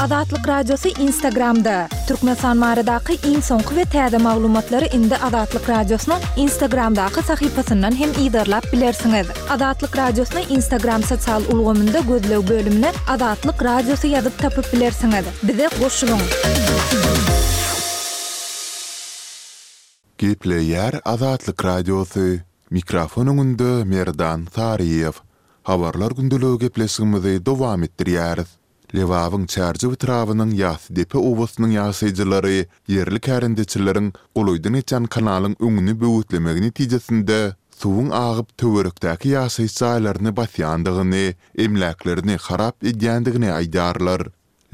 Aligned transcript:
Azatlyk 0.00 0.46
radiosu 0.48 0.88
Instagramda. 1.02 1.74
Türkmenistan 2.06 2.58
maradaky 2.62 3.16
iň 3.26 3.42
soňky 3.42 3.74
we 3.78 3.84
täze 3.94 4.18
maglumatlary 4.22 4.86
indi 4.94 5.14
Azatlyk 5.18 5.66
radiosynyň 5.68 6.20
Instagramdaky 6.44 7.22
sahypasyndan 7.26 7.94
hem 8.02 8.10
iýdirlap 8.22 8.62
bilersiňiz. 8.72 9.26
Azatlyk 9.50 9.96
radiosynyň 9.98 10.44
Instagram 10.58 11.02
sosial 11.02 11.42
ulgamynda 11.52 12.00
gözlew 12.10 12.46
bölümine 12.50 12.92
Azatlyk 13.10 13.62
radiosu 13.66 14.06
ýazyp 14.12 14.38
tapyp 14.38 14.70
bilersiňiz. 14.72 15.26
Bize 15.48 15.66
goşulyň. 15.80 16.20
Gepleýär 20.22 21.00
Azatlyk 21.04 21.64
radiosu 21.64 22.38
mikrofonuň 22.70 23.58
Merdan 23.84 24.46
Taryýew. 24.54 25.16
Habarlar 25.62 26.10
gündeligi 26.14 26.58
gepleşigimizi 26.58 27.34
dowam 27.46 27.82
etdirýäris. 27.82 28.48
Levavın 28.94 29.46
çarjı 29.46 29.90
vitravının 29.90 30.50
yas 30.50 30.80
depe 30.90 31.18
ovosunun 31.18 31.68
yasayıcıları 31.70 32.66
yerli 32.88 33.18
kərindeçilerin 33.18 34.12
oluydun 34.34 34.74
etcan 34.74 35.04
kanalın 35.04 35.56
ününü 35.60 36.00
büvütlemek 36.00 36.60
neticesinde 36.60 37.56
suvun 37.78 38.10
ağıp 38.10 38.58
tövörükteki 38.58 39.28
yasayıcı 39.28 39.86
aylarını 39.86 40.36
basyandığını, 40.36 41.34
emlaklarını 41.58 42.36
harap 42.40 42.84
ediyandığını 42.84 43.52
aydarlar. 43.52 44.22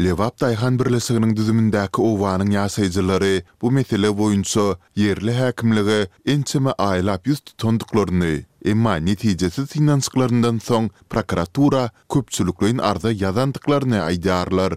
Levap 0.00 0.36
Tayhan 0.40 0.74
birlisiginin 0.78 1.36
düzümündäki 1.36 2.02
owanyň 2.02 2.48
ýasaýjylary 2.54 3.42
bu 3.62 3.70
mesele 3.76 4.08
boýunça 4.20 4.64
yerli 5.02 5.32
häkimligi 5.36 5.98
ençeme 6.34 6.72
aýlap 6.86 7.28
ýüz 7.30 7.40
tutandyklaryny, 7.50 8.32
emma 8.72 8.96
netijesi 9.04 9.66
synansyklaryndan 9.74 10.58
soň 10.66 10.88
prokuratura 11.14 11.84
köpçülüklüň 12.14 12.82
arda 12.88 13.12
ýazandyklaryny 13.20 14.00
aýdarlar. 14.08 14.72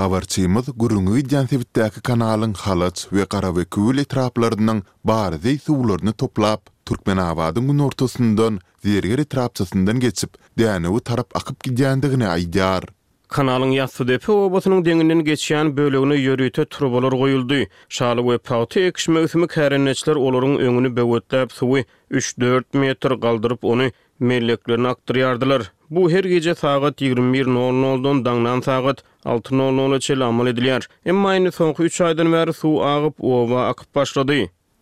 Habarçymyz 0.00 0.72
Gurungy 0.76 1.20
Jansewitdäki 1.34 2.00
kanalyň 2.10 2.56
halat 2.64 2.96
we 3.10 3.26
gara 3.36 3.52
we 3.56 3.64
köwül 3.64 3.98
etraplarynyň 4.06 4.82
bar 5.04 5.34
suwlaryny 5.66 6.12
toplap 6.24 6.60
Türkmen 6.86 7.16
awadyň 7.28 7.66
gün 7.74 7.78
ortasyndan, 7.78 8.58
diýerleri 8.84 9.98
geçip, 10.00 10.30
däne 10.58 10.88
we 10.88 11.00
tarap 11.00 11.28
akyp 11.36 11.64
gidýändigini 11.64 12.26
aýdar. 12.38 12.84
kanalın 13.32 13.70
yassı 13.70 14.08
depi 14.08 14.32
obasının 14.32 14.84
denginden 14.84 15.24
geçiyen 15.24 15.76
bölüğünü 15.76 16.14
yörüte 16.16 16.64
turbalar 16.64 17.10
koyuldu. 17.10 17.54
Şalı 17.88 18.32
ve 18.32 18.38
pahtı 18.38 18.80
ekşime 18.80 19.24
ısımı 19.24 19.46
kərinleçler 19.46 20.14
olorun 20.18 20.56
önünü 20.56 20.88
bevetləb 20.98 21.52
suvi 21.52 21.84
3-4 22.10 22.62
metr 22.72 23.20
qaldırıp 23.20 23.64
onu 23.64 23.90
melleklerine 24.20 24.88
aktırıyardılar. 24.88 25.72
Bu 25.90 26.10
her 26.10 26.24
gece 26.24 26.54
saat 26.54 27.00
21.00'dan 27.00 28.24
dangdan 28.24 28.60
saat 28.60 29.02
6.00'a 29.24 30.00
çel 30.00 30.20
amal 30.20 30.46
ediliyar. 30.46 30.88
Emma 31.06 31.28
aynı 31.28 31.52
sonku 31.52 31.84
3 31.84 32.00
aydan 32.00 32.32
beri 32.32 32.52
su 32.52 32.82
ağıp 32.84 33.24
ova 33.24 33.66
akıp 33.68 33.94
başladı. 33.94 34.34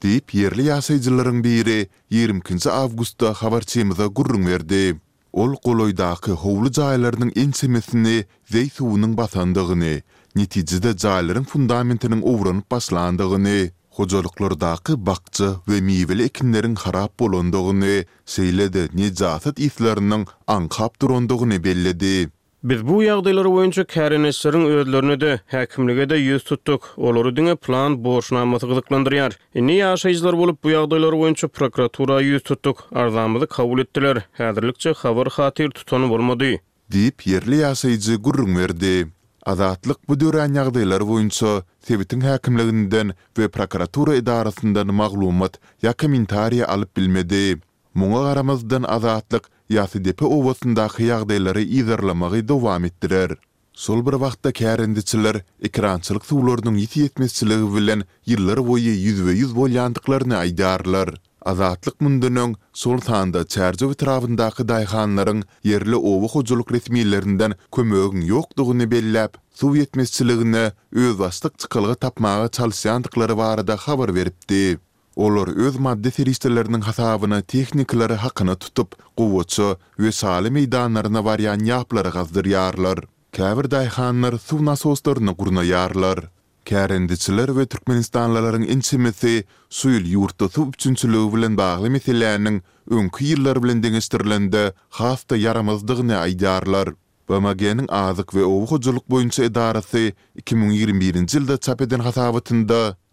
Deyip 0.03 0.35
yerli 0.35 0.63
yasayıcıların 0.65 1.45
biri 1.45 1.89
22. 2.11 2.71
avgusta 2.71 3.33
haberçimize 3.33 4.07
gurrun 4.07 4.47
verdi. 4.47 4.97
ol 5.39 5.53
goloydaky 5.65 6.33
howly 6.43 6.71
jaýlaryň 6.75 7.31
ensemesini 7.37 8.25
semesini 8.53 9.15
basandygyny, 9.19 10.03
netijede 10.37 10.95
jaýlaryň 11.03 11.45
fundamentiniň 11.45 12.21
owranyp 12.25 12.65
başlandygyny, 12.71 13.71
hojalyklardaky 13.99 14.97
bakça 15.07 15.57
we 15.69 15.81
miweli 15.81 16.25
ekinleriň 16.31 16.75
harap 16.85 17.13
bolandygyny, 17.21 18.05
seýledi, 18.27 18.89
nijatat 18.93 19.59
islerini 19.61 20.25
anqap 20.47 20.99
durandygyny 21.01 21.59
bellidi. 21.65 22.31
Biz 22.69 22.83
bu 22.87 22.97
ýagdaýlar 23.03 23.47
boýunça 23.49 23.83
kärenesleriň 23.89 24.65
özlerini 24.81 25.15
de 25.21 25.29
häkimlige 25.53 26.05
de 26.11 26.17
ýüz 26.21 26.43
tutduk. 26.45 26.89
Olary 26.97 27.31
diňe 27.37 27.55
plan 27.57 27.95
borçnamasy 28.05 28.67
gyzyklandyrýar. 28.69 29.37
Ini 29.57 29.77
ýaşaýjylar 29.79 30.37
bolup 30.41 30.59
bu 30.67 30.71
ýagdaýlary 30.75 31.21
boýunça 31.23 31.49
prokuratura 31.49 32.19
ýüz 32.27 32.43
tutduk. 32.45 32.83
Arzamyzy 32.93 33.47
kabul 33.57 33.81
etdiler. 33.87 34.21
Häzirlikçe 34.37 34.93
habar 35.05 35.31
hatyr 35.39 35.71
tutany 35.79 36.11
bolmady. 36.13 36.59
Dip 36.93 37.27
yerli 37.27 37.63
ýaşaýjy 37.65 38.17
gurrun 38.29 38.53
berdi. 38.59 39.09
Adatlyk 39.55 40.05
bu 40.09 40.21
döwran 40.21 40.61
ýagdaýlar 40.61 41.07
boýunça 41.09 41.63
Sebitin 41.89 42.21
häkimliginden 42.29 43.15
we 43.39 43.49
prokuratura 43.49 44.21
idarasyndan 44.21 44.93
maglumat 44.95 45.57
ýa 45.83 45.97
kommentariýa 45.97 46.69
alyp 46.69 46.93
bilmedi. 46.97 47.61
Muňa 47.97 48.21
garamazdan 48.29 48.83
azatlyk 48.85 49.49
ýa-da 49.71 50.01
depe 50.03 50.27
owasynda 50.27 50.85
hyýagdaýlary 50.93 51.61
ýerlemegi 51.79 52.41
dowam 52.51 52.87
etdirer. 52.89 53.37
Sol 53.83 54.01
bir 54.09 54.17
wagtda 54.19 54.51
kärendiçiler 54.61 55.37
ekrançylyk 55.69 56.27
suwlarynyň 56.27 56.81
ýetmezçiligi 56.85 57.69
bilen 57.77 58.03
ýyllar 58.33 58.63
boýy 58.71 58.89
ýüzbe 58.95 59.37
ýüz 59.43 59.55
bolýandyklaryny 59.61 60.37
aýdarlar. 60.41 61.13
Azatlyk 61.53 62.03
mundunyň 62.05 62.57
sol 62.83 62.99
taýda 63.07 63.45
Çerjewi 63.57 63.95
tarapyndaky 64.03 64.67
daýhanlaryň 64.73 65.45
ýerli 65.71 66.03
owa 66.13 66.29
hojulyk 66.35 66.75
resmiýetlerinden 66.77 67.55
kömegiň 67.79 68.27
ýokdugyny 68.33 68.91
belläp, 68.97 69.39
suw 69.55 69.79
ýetmezçiligini 69.85 70.67
öwrastyk 71.05 71.57
çykylgy 71.63 71.97
tapmagy 72.05 72.51
çalyşandyklary 72.59 73.39
barada 73.39 73.79
habar 73.87 74.11
beripdi. 74.19 74.81
Olar 75.17 75.49
öz 75.49 75.77
maddi 75.77 76.11
feristelerinin 76.11 76.81
hasabını 76.81 77.43
teknikleri 77.43 78.15
hakkını 78.15 78.57
tutup, 78.57 79.17
kuvvetçi 79.17 79.77
ve 79.99 80.51
meydanlarına 80.51 81.25
varyan 81.25 81.59
yapları 81.59 82.09
gazdırıyarlar. 82.09 82.99
Kavir 83.37 83.71
dayhanlar 83.71 84.39
su 84.39 84.65
nasoslarını 84.65 85.37
kuruna 85.37 85.65
yarlar. 85.65 86.19
Kärendiçiler 86.67 87.57
ve 87.59 87.67
Türkmenistanlıların 87.67 88.63
inçimisi 88.63 89.45
suyul 89.71 90.05
yurtta 90.07 90.49
su 90.49 90.67
üçünçülüğü 90.75 91.33
bilen 91.37 91.57
bağlı 91.57 91.91
meselelerinin 91.91 92.63
önkü 92.91 93.25
yıllar 93.25 93.63
bilen 93.63 93.83
deniştirilendi 93.83 94.73
hasta 94.91 95.37
yaramazdığını 95.37 96.17
aydarlar. 96.17 96.89
BMG'nin 97.29 97.89
azık 97.89 98.35
ve 98.35 98.45
oğuk 98.45 98.73
uculuk 98.73 99.11
boyunca 99.11 99.45
edarası 99.45 100.13
2021-ci 100.41 101.39
ilde 101.39 101.57
çap 101.57 101.83
eden 101.83 102.01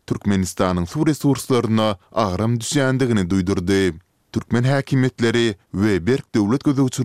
Türkmenistanın 0.08 0.86
su 0.86 1.08
resurslarına 1.08 1.98
ağram 2.12 2.60
düşendigini 2.60 3.30
duydurdu. 3.30 3.96
Türkmen 4.32 4.64
hakimetleri 4.64 5.56
ve 5.74 6.08
Berk 6.08 6.36
devlet 6.36 6.64
gözü 6.64 7.04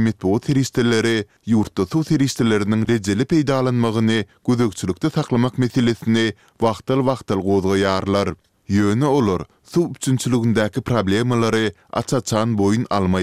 metbo 0.00 0.40
teristeleri 0.40 1.26
yurtta 1.46 1.86
su 1.86 2.04
teristelerinin 2.04 2.86
receli 2.86 3.24
peydalanmağını 3.24 4.24
saklamak 5.14 5.58
meselesini 5.58 6.32
vaxtal 6.60 7.06
vaxtal 7.06 7.40
gozga 7.40 7.76
yarlar. 7.76 8.34
Yönü 8.68 9.04
olur, 9.04 9.40
su 9.64 9.80
üçinçiligindäki 9.82 10.80
problemaları 10.80 11.72
açaçan 11.92 12.58
boyun 12.58 12.86
alma 12.90 13.18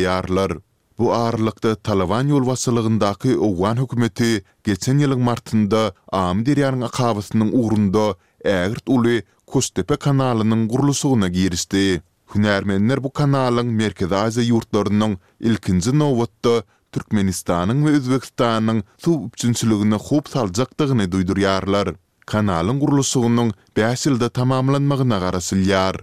Bu 0.97 1.13
ağırlıkta 1.13 1.75
Talavan 1.75 2.27
yol 2.27 2.47
vasılığındaki 2.47 3.37
Oğuan 3.37 3.75
hükümeti 3.77 4.43
geçen 4.63 4.97
yılın 4.97 5.19
martında 5.21 5.93
Amderyan'ın 6.11 6.81
akavasının 6.81 7.49
uğrunda 7.53 8.15
Ägirt 8.45 8.89
uly 8.89 9.21
Kostepe 9.45 9.95
kanalynyň 9.97 10.67
gurulysyna 10.67 11.27
girişdi. 11.27 12.01
Hünärmenler 12.35 13.03
bu 13.03 13.09
kanalyň 13.13 13.65
Merkez 13.65 14.11
Aziýa 14.11 14.47
ýurtlarynyň 14.53 15.15
ilkinji 15.39 15.93
nowatda 15.99 16.63
Türkmenistanyň 16.91 17.81
we 17.83 17.91
Özbekistanyň 17.97 18.83
suw 19.03 19.27
üçinçiligine 19.35 19.95
hup 19.95 20.29
saljakdygyny 20.29 21.05
duýdurýarlar. 21.11 21.95
Kanalyň 22.29 22.79
gurulysynyň 22.79 23.51
bäsilde 23.75 24.29
tamamlanmagyna 24.29 25.17
garaşylýar. 25.17 25.95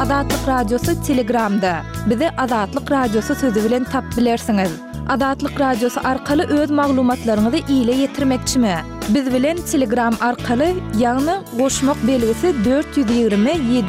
Adatlyk 0.00 0.48
radiosu 0.48 1.02
Telegramda. 1.06 1.82
Bizi 2.10 2.30
Adatlyk 2.30 2.90
radiosu 2.90 3.34
sözü 3.34 3.64
bilen 3.64 3.84
tap 3.84 4.16
bilersiňiz. 4.16 4.93
Adatlyk 5.08 5.60
radiosu 5.60 6.00
arkaly 6.04 6.42
öz 6.42 6.70
maglumatlarını 6.70 7.52
da 7.52 7.56
ýetirmekçimi? 7.58 8.76
Biz 9.08 9.34
bilen 9.34 9.58
Telegram 9.72 10.14
arqalı 10.20 10.72
yağını 10.98 11.42
goşmoq 11.58 11.96
belgisi 12.08 12.54
420-724-168-983 12.68 13.84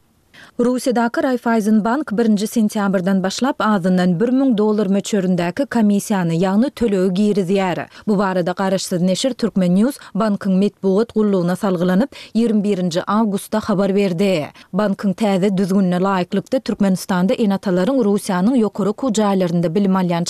Rusiyadaki 0.60 1.22
Raiffeisen 1.22 1.84
Bank 1.84 2.12
1 2.12 2.46
sentyabrdan 2.46 3.22
başlap 3.22 3.56
azından 3.58 4.20
1000 4.20 4.58
dollar 4.58 4.86
möçüründäki 4.86 5.62
komissiýany, 5.66 6.32
ýagny 6.44 6.70
tölegi 6.70 7.14
girizýär. 7.22 7.86
Bu 8.06 8.18
barada 8.18 8.52
garaşsyz 8.56 9.02
neşir 9.02 9.32
Türkmen 9.34 9.76
News 9.76 9.96
bankyň 10.14 10.56
metbuat 10.58 11.14
gullugyna 11.14 11.56
salgylanyp 11.56 12.10
21-nji 12.34 13.02
awgustda 13.06 13.60
habar 13.60 13.94
berdi. 13.94 14.46
Bankyň 14.72 15.12
täze 15.14 15.56
düzgünne 15.56 15.96
laýyklykda 16.00 16.60
Türkmenistanda 16.60 17.34
enataların 17.34 17.96
Russiýanyň 18.08 18.56
ýokary 18.64 18.92
kujaýlarynda 18.94 19.74
bilim 19.74 19.92
alýan 19.96 20.24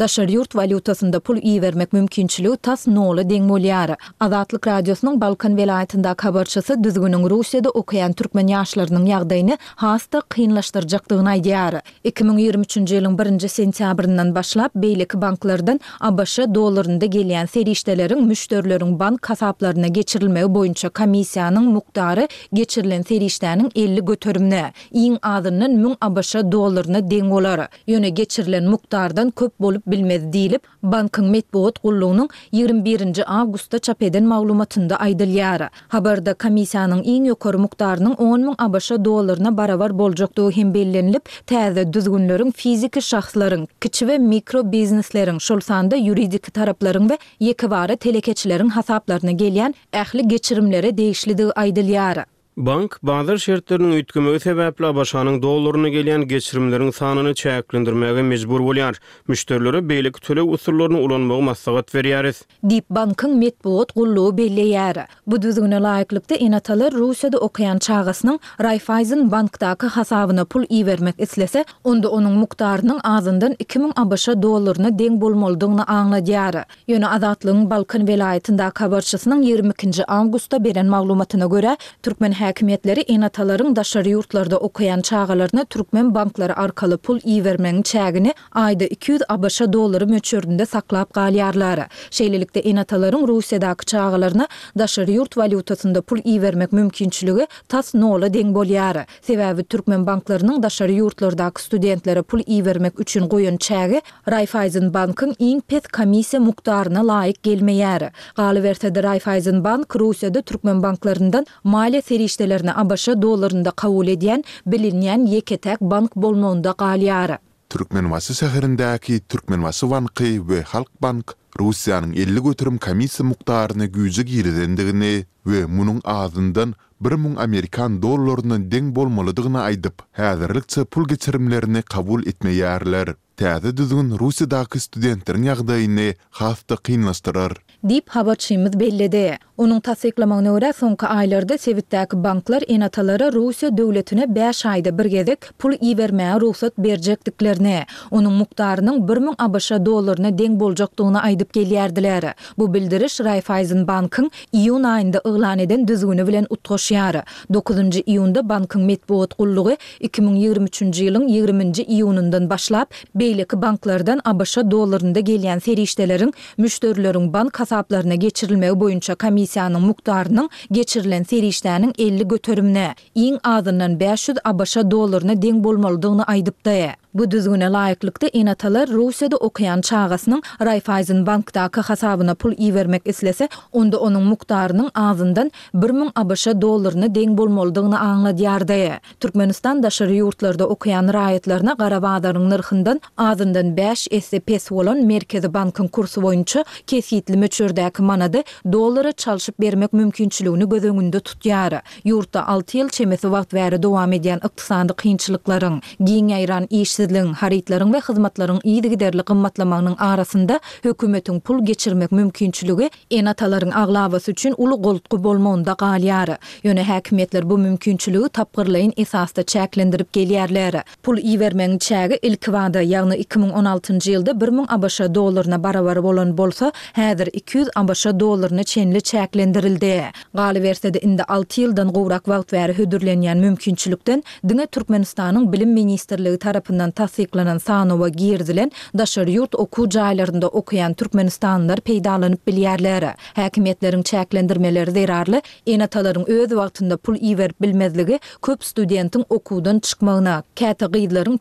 daşar 0.00 0.26
ýurt 0.28 0.52
walýutasynda 0.58 1.20
pul 1.20 1.36
iýermek 1.36 1.88
mümkinçiligi 1.92 2.56
tas 2.62 2.86
nolu 2.86 3.20
deň 3.22 3.42
bolýar. 3.52 3.96
Azatlyk 4.20 4.66
radiosynyň 4.66 5.20
Balkan 5.20 5.56
welaýatynda 5.56 6.14
habarçysy 6.24 6.72
düzgünüň 6.82 7.26
Russiýada 7.34 7.68
okuyan 7.74 8.12
türkmen 8.12 8.48
ýaşlarynyň 8.48 9.11
ýagdaýyny 9.12 9.56
hasta 9.84 10.20
kynlaşdyrjakdygyny 10.32 11.30
aýdýar. 11.36 11.74
2023-nji 12.06 12.88
ýylyň 13.00 13.14
1-nji 13.20 13.48
sentýabrından 13.58 14.30
başlap 14.36 14.72
beýleki 14.82 15.20
banklardan 15.24 15.78
ABŞ 16.08 16.34
dollarynda 16.56 17.06
gelýän 17.16 17.46
serişdeleriň 17.54 18.20
müşderleriň 18.30 18.92
bank 19.02 19.22
kasaplaryna 19.28 19.88
geçirilmegi 19.98 20.48
boýunça 20.56 20.88
komissiýanyň 21.00 21.64
mukdary 21.76 22.26
geçirilen 22.60 23.02
serişdäniň 23.08 23.68
50 23.76 24.04
götürmüne, 24.10 24.64
iň 25.04 25.18
azynyň 25.34 25.72
1000 25.76 25.96
ABŞ 26.08 26.30
dollaryna 26.52 27.00
deň 27.12 27.24
bolar. 27.34 27.60
Ýöne 27.88 28.08
geçirilen 28.08 28.68
mukdardan 28.70 29.30
köp 29.30 29.52
bolup 29.60 29.84
bilmez 29.86 30.24
diýilip, 30.34 30.62
bankyň 30.82 31.26
metbuat 31.36 31.82
gullugynyň 31.82 32.28
21-nji 32.52 33.24
awgustda 33.26 33.78
çap 33.78 34.02
eden 34.02 34.24
maglumatynda 34.26 34.96
aýdylýar. 35.04 35.68
Habarda 35.88 36.32
komissiýanyň 36.34 37.02
iň 37.16 37.30
ýokary 37.32 37.58
mukdarynyň 37.66 38.16
10 38.18 38.48
000 38.50 38.56
ABŞ 38.58 39.01
dolarına 39.04 39.56
baravar 39.56 39.98
bolcuktuğu 39.98 40.50
him 40.50 40.74
bellenilip 40.74 41.24
täze 41.46 41.92
düzgünlörün 41.92 42.50
fiziki 42.50 43.02
şahsların 43.02 43.68
kiçi 43.80 44.08
ve 44.08 44.18
mikro 44.18 44.72
bizneslerin 44.72 45.38
şulsanda 45.38 45.96
yuridiki 45.96 46.50
tarapların 46.50 47.10
ve 47.10 47.18
yekıvarı 47.40 47.96
telekeçilerin 47.96 48.68
hasaplarına 48.68 49.30
gelýän 49.32 49.74
əxli 49.92 50.28
geçirimlere 50.28 50.98
deyişlidiği 50.98 51.52
aydılyarı. 51.52 52.24
Bank 52.56 52.98
bazı 53.02 53.38
şirketlerin 53.40 53.92
ütkümüğü 53.92 54.40
sebeple 54.40 54.94
başanın 54.94 55.42
dolarını 55.42 55.88
gelen 55.88 56.28
geçirimlerin 56.28 56.90
sanını 56.90 57.34
çayaklındırmaya 57.34 58.22
mecbur 58.22 58.60
buluyar. 58.60 58.98
Müşterilere 59.28 59.88
belli 59.88 60.12
kütüle 60.12 60.42
usullarını 60.42 60.98
ulanmağı 61.00 61.42
masagat 61.42 61.94
veriyariz. 61.94 62.42
Dip 62.70 62.84
bankın 62.90 63.36
metbuot 63.38 63.94
gulluğu 63.94 64.38
belli 64.38 64.82
Bu 65.26 65.32
Bu 65.32 65.42
düzgüne 65.42 65.80
layıklıkta 65.80 66.34
inatalar 66.34 66.92
Rusya'da 66.94 67.38
okuyan 67.38 67.78
çağısının 67.78 68.40
Rayfaisen 68.62 69.30
bankdaki 69.32 69.86
hasabını 69.86 70.44
pul 70.44 70.64
iyi 70.68 70.86
vermek 70.86 71.14
islese, 71.20 71.64
onda 71.84 72.10
onun 72.10 72.32
muktarının 72.32 73.00
ağzından 73.04 73.56
2000 73.58 73.92
abaşa 73.96 74.42
dolarını 74.42 74.98
den 74.98 75.20
bulmolduğunu 75.20 75.90
anla 75.90 76.26
diyar. 76.26 76.54
Yönü 76.88 77.06
adatlığın 77.06 77.70
Balkın 77.70 78.08
velayetindaki 78.08 78.84
abarşısının 78.84 79.42
22. 79.42 79.90
augusta 80.12 80.64
beren 80.64 80.86
mağlumatına 80.86 81.46
göre 81.46 81.76
Türkmen 82.02 82.32
hakimiyetleri 82.42 83.00
enataların 83.00 83.76
daşary 83.76 84.08
yurtlarda 84.08 84.58
okuyan 84.58 85.00
çağalarına 85.00 85.64
türkmen 85.64 86.14
bankları 86.14 86.56
arkalı 86.56 86.98
pul 86.98 87.18
iýermeň 87.18 87.82
çägini 87.82 88.34
ayda 88.52 88.84
200 88.84 89.22
ABŞ 89.28 89.60
dollary 89.72 90.04
möçüründe 90.04 90.66
saklap 90.66 91.10
galýarlary. 91.14 91.84
Şeýlelikde 92.10 92.58
enataların 92.60 93.18
Russiýadaky 93.26 93.84
çağalaryna 93.84 94.48
daşary 94.78 95.10
yurt 95.12 95.36
valutasynda 95.36 96.02
pul 96.02 96.18
iýermek 96.18 96.68
mümkinçiligi 96.72 97.46
tas 97.68 97.94
nola 97.94 98.26
deň 98.28 98.52
bolýar. 98.58 99.04
Sebäbi 99.28 99.64
türkmen 99.64 100.06
banklarynyň 100.06 100.62
daşary 100.62 100.92
yurtlardaky 100.96 101.62
studentlere 101.62 102.22
pul 102.22 102.40
iýermek 102.40 102.92
üçin 102.98 103.28
goýan 103.28 103.58
çägi 103.58 104.02
Raiffeisen 104.30 104.86
bankyň 104.98 105.34
iň 105.38 105.60
pet 105.60 105.84
komissiýa 105.84 106.38
muqtarına 106.48 107.00
laýyk 107.12 107.38
gelmeýär. 107.42 108.10
Galywerde 108.36 109.02
Raiffeisen 109.02 109.64
bank 109.64 109.86
Russiýada 109.86 110.42
türkmen 110.42 110.82
banklaryndan 110.82 111.46
maliýe 111.64 112.02
periştelerini 112.32 112.74
abaşa 112.74 113.22
dolarında 113.22 113.70
kavul 113.70 114.06
ediyen 114.06 114.44
bilinyen 114.66 115.26
yeketek 115.26 115.80
bank 115.80 116.16
bolmonda 116.16 116.72
qaliyarı. 116.72 117.38
Türkmen 117.70 118.10
vası 118.12 118.34
seherindaki 118.34 119.20
Türkmen 119.28 119.62
vası 119.62 119.90
vanqi 119.90 120.48
ve 120.48 120.62
halk 120.62 121.02
bank 121.02 121.34
Rusiyanın 121.60 122.12
50 122.12 122.42
götürüm 122.42 122.78
komisi 122.78 123.22
muqtarını 123.22 123.86
gücü 123.86 124.22
girizendigini 124.22 125.26
ve 125.46 125.66
munun 125.66 126.00
ağzından 126.04 126.74
bir 127.00 127.12
amerikan 127.12 128.02
dolarlarını 128.02 128.70
den 128.72 128.94
bolmalıdığına 128.94 129.60
aydıp 129.62 129.94
hazırlıkçı 130.12 130.84
pul 130.84 131.08
geçirimlerini 131.08 131.82
kabul 131.82 132.26
etmeyarlar. 132.26 133.14
Täze 133.36 133.76
düzgün 133.76 134.18
Rusiyadaki 134.18 134.80
studentlerin 134.80 135.42
yağdayını 135.42 136.14
hafta 136.30 136.76
qiynlastırar. 136.76 137.52
dip 137.88 138.08
habarçymyz 138.08 138.80
belledi. 138.80 139.38
Onuň 139.62 139.80
tasdiklamagyna 139.80 140.50
görä 140.58 140.70
soňky 140.72 141.06
aýlarda 141.06 141.54
Sewitdäki 141.58 142.22
banklar 142.24 142.62
enatalara 142.68 143.28
Russiýa 143.32 143.70
döwletine 143.76 144.24
5 144.34 144.64
aýda 144.66 144.92
bir 144.98 145.04
gezek 145.04 145.38
pul 145.58 145.72
iwermä 145.80 146.28
ruhsat 146.40 146.78
berjekdiklerini, 146.78 147.82
onuň 148.10 148.32
mukdarynyň 148.42 148.98
1000 149.08 149.34
ABŞ 149.38 149.68
dollaryna 149.86 150.28
deň 150.30 150.50
boljakdygyny 150.62 151.18
aýdyp 151.18 151.48
gelýärdiler. 151.56 152.32
Bu 152.58 152.72
bildiriş 152.74 153.20
Raiffeisen 153.20 153.86
Bankyň 153.86 154.30
iýun 154.54 154.84
aýynda 154.94 155.20
yglan 155.26 155.58
eden 155.58 155.86
düzgüni 155.88 156.26
bilen 156.26 156.44
utgaşýar. 156.50 157.22
9-njy 157.50 158.02
iýunda 158.02 158.42
bankyň 158.48 158.82
metbuat 158.90 159.38
gullugy 159.38 159.76
2023-nji 160.00 161.08
ýylyň 161.08 161.24
20-nji 161.28 161.84
iýunundan 161.98 162.48
başlap 162.50 162.88
beýleki 163.14 163.62
banklardan 163.62 164.20
ABŞ 164.24 164.54
dollarynda 164.70 165.20
gelýän 165.20 165.60
serişdeleriň 165.60 166.32
müşderileriň 166.58 167.32
bank 167.32 167.71
hasaplaryna 167.72 168.14
geçirilmegi 168.18 168.76
boýunça 168.80 169.14
komissiýanyň 169.24 169.84
mukdarynyň 169.90 170.48
geçirilən 170.78 171.24
seri 171.32 171.52
50 171.98 172.28
götürümine, 172.34 172.88
iň 173.26 173.40
azyndan 173.54 173.98
500 174.04 174.42
ABŞ 174.52 174.76
dollaryna 174.96 175.36
deň 175.46 175.64
bolmalydygyny 175.68 176.26
aýdypdy. 176.34 176.78
Bu 177.14 177.30
düzgüne 177.30 177.68
layıklıkta 177.70 178.28
inatalar 178.32 178.88
Rusya'da 178.90 179.36
okuyan 179.36 179.80
çağasının 179.80 180.42
Raiffeisen 180.64 181.26
bankdaki 181.26 181.80
hasabına 181.80 182.34
pul 182.34 182.52
iyi 182.56 182.74
vermek 182.74 183.02
islese, 183.06 183.48
onda 183.72 184.00
onun 184.00 184.22
muktarının 184.22 184.90
ağzından 184.94 185.50
1000 185.74 186.10
abışa 186.16 186.62
dolarını 186.62 187.14
den 187.14 187.36
anla 187.36 188.00
anladiyardı. 188.00 188.72
Türkmenistan 189.20 189.82
daşarı 189.82 190.14
yurtlarda 190.14 190.66
okuyan 190.68 191.12
rayetlerine 191.14 191.74
Garabadar'ın 191.78 192.50
nırhından 192.50 193.00
ağzından 193.16 193.76
5 193.76 194.08
esi 194.10 194.40
pes 194.40 194.72
olan 194.72 194.98
Merkezi 195.02 195.54
Bank'ın 195.54 195.86
kursu 195.86 196.22
boyunca 196.22 196.64
kesitli 196.86 197.36
müçürdeki 197.36 198.02
manada 198.02 198.44
dolara 198.72 199.12
çalışıp 199.12 199.60
vermek 199.60 199.92
mümkünçülüğünü 199.92 200.68
göz 200.68 200.84
önünde 200.84 201.20
tutyarı. 201.20 201.82
Yurtta 202.04 202.46
6 202.46 202.78
yıl 202.78 202.88
çemesi 202.88 203.32
vaxt 203.32 203.54
veri 203.54 203.82
devam 203.82 204.12
ediyen 204.12 204.36
iktisandı 204.44 204.96
kıyınçlıkların, 204.96 205.82
giyin 206.04 206.28
ayran 206.30 206.66
işli 206.70 207.01
ýetersizligiň, 207.02 207.34
haritlaryň 207.40 207.90
we 207.92 208.00
hyzmatlaryň 208.06 208.58
iýdi 208.72 208.88
giderli 208.94 209.22
gymmatlamagynyň 209.26 209.94
arasynda 209.98 210.58
hökümetiň 210.84 211.40
pul 211.40 211.60
geçirmek 211.66 212.10
mümkinçiligi 212.12 212.90
en 213.10 213.26
atalaryň 213.26 213.72
aglawasy 213.82 214.30
üçin 214.32 214.54
uly 214.58 214.76
goltgy 214.86 215.16
bolmagynda 215.24 215.74
galýary. 215.78 216.36
Ýöne 216.64 216.82
häkimetler 216.90 217.48
bu 217.50 217.58
mümkinçiligi 217.58 218.28
tapgyrlaýyn 218.28 218.92
esasda 219.02 219.42
çäklendirip 219.42 220.12
gelýärler. 220.14 220.82
Pul 221.02 221.16
iýermegiň 221.18 221.78
çägi 221.78 222.18
ilk 222.22 222.44
wada, 222.54 222.82
ýagny 222.82 223.16
2016-njy 223.24 224.08
ýylda 224.16 224.36
1000 224.40 224.66
ABŞ 224.76 224.96
dollaryna 225.14 225.62
barabar 225.64 226.02
bolan 226.02 226.36
bolsa, 226.38 226.72
häzir 226.96 227.28
200 227.32 227.68
ABŞ 227.76 228.06
dollaryna 228.20 228.62
çenli 228.64 228.98
çäklendirildi. 229.02 229.94
Gaýly 230.34 230.62
bersede 230.62 230.98
indi 231.00 231.22
6 231.28 231.60
ýyldan 231.64 231.92
gowrak 231.92 232.24
wagt 232.24 232.52
bäri 232.52 232.72
hödürlenýän 232.78 233.38
mümkinçilikden 233.46 234.22
diňe 234.48 234.66
Türkmenistanyň 234.66 235.52
bilim 235.52 235.72
ministrligi 235.74 236.38
tarapyndan 236.38 236.91
tasiklanan 236.92 237.58
sanova 237.60 238.08
girdilen 238.08 238.70
daşar 238.98 239.26
yurt 239.26 239.54
oku 239.54 239.88
jaylarında 239.90 240.48
okuyan 240.48 240.94
Türkmenistanlar 240.94 241.80
peydalanıp 241.80 242.46
bilyerlere. 242.46 243.14
Hakimiyetlerin 243.34 244.02
çeklendirmeler 244.02 244.86
zirarlı, 244.86 245.42
enataların 245.66 246.28
öz 246.30 246.54
vaqtında 246.56 246.96
pul 246.96 247.16
iver 247.20 247.50
bilmezligi 247.60 248.20
köp 248.42 248.64
studentin 248.64 249.24
okudan 249.28 249.78
çıkmağına, 249.78 250.42
kata 250.60 250.88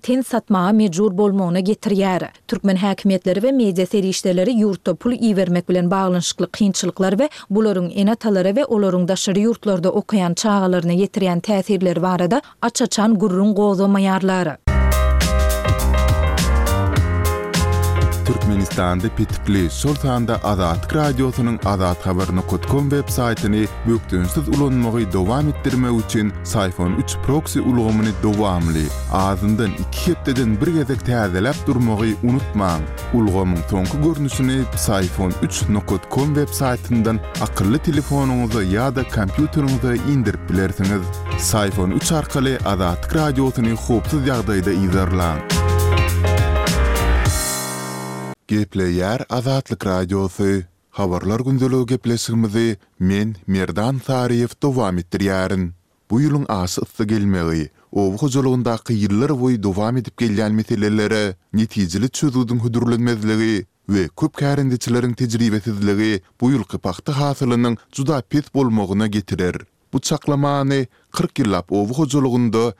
ten 0.02 0.22
satmağa 0.22 0.72
mecur 0.72 1.18
bolmagyna 1.18 1.60
getirýär. 1.60 2.28
Türkmen 2.48 2.76
häkimetleri 2.78 3.44
ve 3.44 3.52
media 3.52 3.86
seri 3.86 4.08
işleri 4.08 4.76
pul 4.96 5.14
ivermek 5.14 5.70
bilen 5.70 5.92
baglanyşykly 5.92 6.46
kynçylyklar 6.54 7.20
ve 7.20 7.30
bularyň 7.52 7.92
enataları 7.94 8.56
ve 8.56 8.62
olaryň 8.62 9.08
daşary 9.08 9.40
yurtlarda 9.40 9.92
okuyan 9.92 10.34
çağalarını 10.34 10.94
getiriyy 10.94 11.32
getiriyy 11.48 12.02
barada 12.02 12.42
açaçan 12.62 13.16
gurrun 13.20 13.56
getiriyy 13.56 14.71
Türkmenistan'da 18.34 19.10
pitikli 19.16 19.70
Sultan'da 19.70 20.44
Azat 20.44 20.96
Radyosu'nun 20.96 21.60
Azat 21.66 22.06
Haberini 22.06 22.42
Kutkom 22.42 22.90
web 22.90 23.10
saytini 23.10 23.66
büktünsüz 23.88 24.50
ulanmağı 24.50 25.14
devam 25.14 25.48
ettirme 25.50 25.88
üçün 26.08 26.34
Sayfon 26.44 26.92
3 26.94 27.16
proxy 27.26 27.60
ulanmını 27.60 28.08
devamlı. 28.24 28.78
Ağzından 29.14 29.70
iki 29.72 30.12
hepteden 30.12 30.62
bir 30.62 30.68
gezek 30.68 31.06
tazelap 31.06 31.56
durmağı 31.68 32.08
unutmağın. 32.24 32.82
Ulanmın 33.14 33.60
tonku 33.70 34.02
görünüşünü 34.04 34.64
Sayfon 34.76 35.32
3.com 35.32 36.26
web 36.28 36.50
saytından 36.54 37.20
akıllı 37.42 37.78
telefonunuzu 37.78 38.62
ya 38.62 38.96
da 38.96 39.04
kompüterinizu 39.10 39.94
indirip 40.12 40.50
bilersiniz. 40.50 41.02
Sayfon 41.40 41.92
3 41.92 42.12
arkali 42.12 42.58
Azat 42.66 43.16
Radyosu'nun 43.16 43.76
hupsuz 43.76 44.28
yağdayda 44.28 44.72
izarlan. 44.72 45.38
Sayfon 45.50 45.91
Gepleyer 48.52 49.24
Azatlık 49.30 49.86
Radyosu 49.86 50.46
Havarlar 50.90 51.40
Gündülü 51.40 51.86
Geplesimizi 51.86 52.78
men 53.00 53.36
Merdan 53.48 54.02
Sariyev 54.08 54.48
duvam 54.64 54.98
ettiriyarın. 54.98 55.74
Bu 56.10 56.22
yılın 56.22 56.46
ası 56.50 56.82
ıssı 56.82 57.04
gelmeli, 57.04 57.70
ov 57.92 58.18
hızılığında 58.18 58.78
kıyırlar 58.78 59.40
boyu 59.42 59.64
duvam 59.64 59.98
edip 59.98 60.18
gelyen 60.18 60.54
meselelere 60.54 61.36
neticili 61.54 62.10
çözüldün 62.10 62.60
hüdürlenmezliği 62.64 63.66
ve 63.90 64.08
köp 64.20 64.34
kärendiçilerin 64.42 65.14
tecrübesizliği 65.16 66.22
bu 66.42 66.52
Bu 69.94 70.00
40 71.12 71.40
yıllap 71.40 71.72
ov 71.72 71.88
hızılığında 71.94 72.76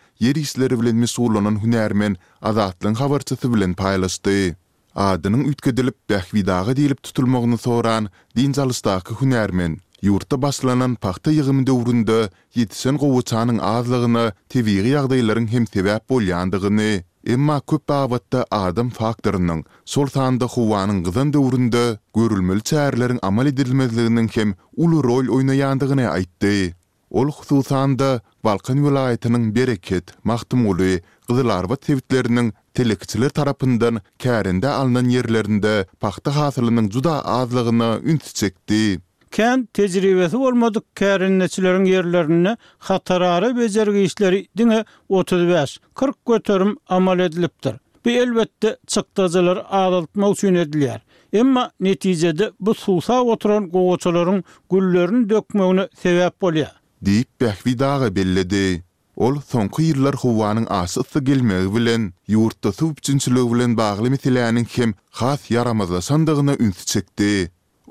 bilen 3.56 3.74
paylaştı. 3.74 4.56
adının 4.96 5.44
ütkedilip 5.46 5.96
bəxvidaağı 6.10 6.76
deyilib 6.76 6.98
tutulmoğunu 7.08 7.58
soran 7.58 8.08
din 8.36 8.54
zalıstakı 8.54 9.14
hünərmin 9.22 9.78
yurta 10.02 10.42
baslanan 10.42 10.96
paxta 10.96 11.32
yığım 11.32 11.60
dövründə 11.68 12.20
yetisən 12.58 12.98
qovuçanın 13.04 13.58
ağlığını 13.58 14.32
teviri 14.50 14.94
yaxdayların 14.98 15.48
hem 15.48 15.64
sevəb 15.64 16.08
bolyandığını 16.10 16.92
Emma 17.28 17.60
köp 17.60 17.90
bavatda 17.90 18.46
adım 18.52 18.90
faktorının 18.90 19.64
sol 19.86 20.08
tanda 20.08 20.46
xuvanın 20.48 21.04
qızan 21.06 21.30
dövründə 21.36 21.84
görülmül 22.18 22.64
çərlərin 22.72 23.20
amal 23.22 23.48
edilməzlərinin 23.52 24.30
hem 24.38 24.54
ulu 24.78 25.04
rol 25.04 25.30
oynayandığını 25.38 26.10
aytdi. 26.10 26.74
Ol 27.12 27.26
hususan 27.30 28.00
da 28.00 28.22
Balkan 28.44 28.86
vilayetining 28.86 29.56
bereket, 29.56 30.14
maqtumuli, 30.26 31.02
qizil 31.28 31.50
arva 31.60 31.76
tevitlarining 31.76 32.54
tarapından 32.74 33.30
tomonidan 33.38 34.02
karinda 34.24 34.74
alinan 34.74 35.86
paxta 36.00 36.36
hasilining 36.36 36.92
juda 36.92 37.26
azligini 37.26 37.90
untichdi. 38.12 39.02
Ken 39.32 39.68
tejribesi 39.74 40.40
bolmadyk 40.40 40.84
karinnechilarning 40.96 41.88
yerlarini 41.90 42.58
xatarari 42.80 43.58
bejergi 43.58 44.02
ishlari 44.02 44.48
dine 44.58 44.86
o'tirvas. 45.10 45.78
40 45.96 46.26
ko'tarim 46.26 46.76
amal 46.90 47.20
edilibdir. 47.20 47.76
Bu 48.06 48.10
elbette 48.10 48.78
çıktazılar 48.88 49.66
ağlatma 49.70 50.30
usun 50.30 50.56
ediliyar. 50.56 51.02
Emma 51.34 51.72
neticede 51.80 52.52
bu 52.60 52.74
susa 52.74 53.22
oturan 53.24 53.70
kogoçaların 53.70 54.44
güllerini 54.72 55.30
dökmeğine 55.30 55.88
sebep 56.04 56.44
oluyor. 56.44 56.68
deyip 57.06 57.30
bähwi 57.42 57.74
dağa 57.80 58.10
belledi. 58.16 58.84
Ol 59.22 59.38
soňky 59.52 59.84
ýyllar 59.88 60.16
howanyň 60.22 60.66
asysy 60.82 61.20
gelmegi 61.28 61.70
bilen, 61.76 62.04
ýurtda 62.34 62.72
suw 62.74 62.94
üçinçiligi 63.02 63.50
bilen 63.54 63.74
bagly 63.80 64.10
meseläniň 64.14 64.66
hem 64.76 64.94
has 65.20 65.44
yaramazla 65.56 66.02
sandygyna 66.10 66.54
ünsi 66.68 66.86
çekdi. 66.94 67.34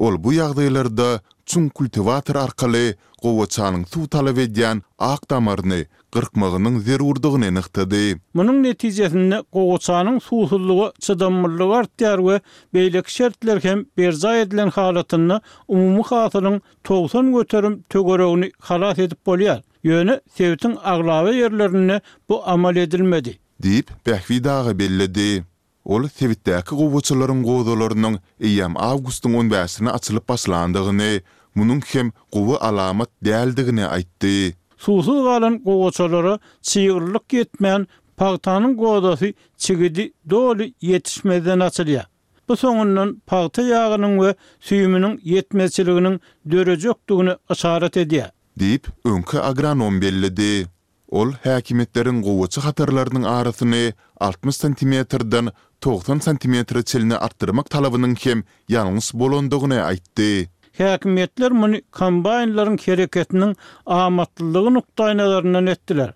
Ol 0.07 0.14
bu 0.25 0.33
ýagdaýlarda 0.37 1.09
çun 1.50 1.69
kultivator 1.69 2.37
arkaly 2.37 2.95
gowaçanyň 3.23 3.85
suw 3.92 4.07
talap 4.14 4.38
edýän 4.38 4.80
ak 5.04 5.23
damaryny 5.30 5.80
gyrkmagynyň 6.14 6.75
zerurdygyny 6.87 7.49
nykdady. 7.57 8.02
Munyň 8.38 8.59
netijesinde 8.66 9.38
gowaçanyň 9.57 10.21
suwsuzlygy 10.28 10.87
çydamlylygy 11.07 11.75
artýar 11.80 12.19
we 12.28 12.37
beýlek 12.75 13.09
şertler 13.16 13.59
hem 13.64 13.83
berza 13.99 14.37
edilen 14.42 14.71
halatyny 14.76 15.38
umumy 15.69 16.61
90 16.88 17.33
göterim 17.33 17.75
tögeregini 17.88 18.52
halat 18.61 18.99
edip 18.99 19.19
bolýar. 19.26 19.61
Ýöne 19.85 20.21
sewtin 20.37 20.78
aglawy 20.83 22.00
bu 22.28 22.49
amal 22.49 22.76
edilmedi. 22.76 23.38
Dip 23.62 23.90
Behvi 24.07 24.45
Dağı 24.45 24.78
belledi. 24.78 25.45
Ol 25.85 26.04
Sevitdäki 26.19 26.75
gowçularyň 26.75 27.42
gowdalarynyň 27.42 28.16
iýem 28.40 28.73
awgustyň 28.76 29.30
15-ine 29.40 29.90
açylyp 29.90 30.28
başlandygyny, 30.28 31.21
munun 31.54 31.80
hem 31.92 32.11
quwu 32.33 32.59
alamat 32.61 33.11
däldigini 33.25 33.85
aýtdy. 33.87 34.54
Suwsu 34.85 35.14
galan 35.25 35.59
gowçolary 35.64 36.37
çygyrlyk 36.62 37.35
etmän 37.35 37.87
paqtanyň 38.16 38.76
gowdasy 38.76 39.33
çigidi 39.59 40.12
doly 40.30 40.75
yetişmeden 40.80 41.59
açylýar. 41.69 42.07
Bu 42.49 42.54
soňundan 42.57 43.09
paqta 43.26 43.62
ýağynyň 43.62 44.14
we 44.23 44.30
süýüminiň 44.66 45.19
yetmezçiliginiň 45.23 46.21
döreçokdugyny 46.50 47.35
aşaryt 47.49 47.97
edýär. 47.97 48.30
Dip 48.59 48.87
öňkü 49.04 49.38
agronom 49.50 50.00
bellidi. 50.00 50.66
Ol 51.11 51.33
häkimetleriň 51.45 52.23
gowçy 52.23 52.61
hatarlarynyň 52.64 53.25
arasyny 53.25 53.92
60 54.21 54.57
sentimetrden 54.57 55.49
90 55.85 56.19
cm 56.37 56.83
çelini 56.85 57.16
arttırmak 57.16 57.71
talabının 57.71 58.14
kem 58.14 58.42
yalnız 58.69 59.11
bolondogunu 59.14 59.75
ayttı. 59.75 60.50
häkimetler 60.89 61.53
bunu 61.63 61.77
kombaynlaryň 61.99 62.77
hereketiniň 62.85 63.51
amatlılığı 63.87 64.75
nukdaý 64.75 65.17
nazarynyň 65.17 65.67
etdiler. 65.75 66.11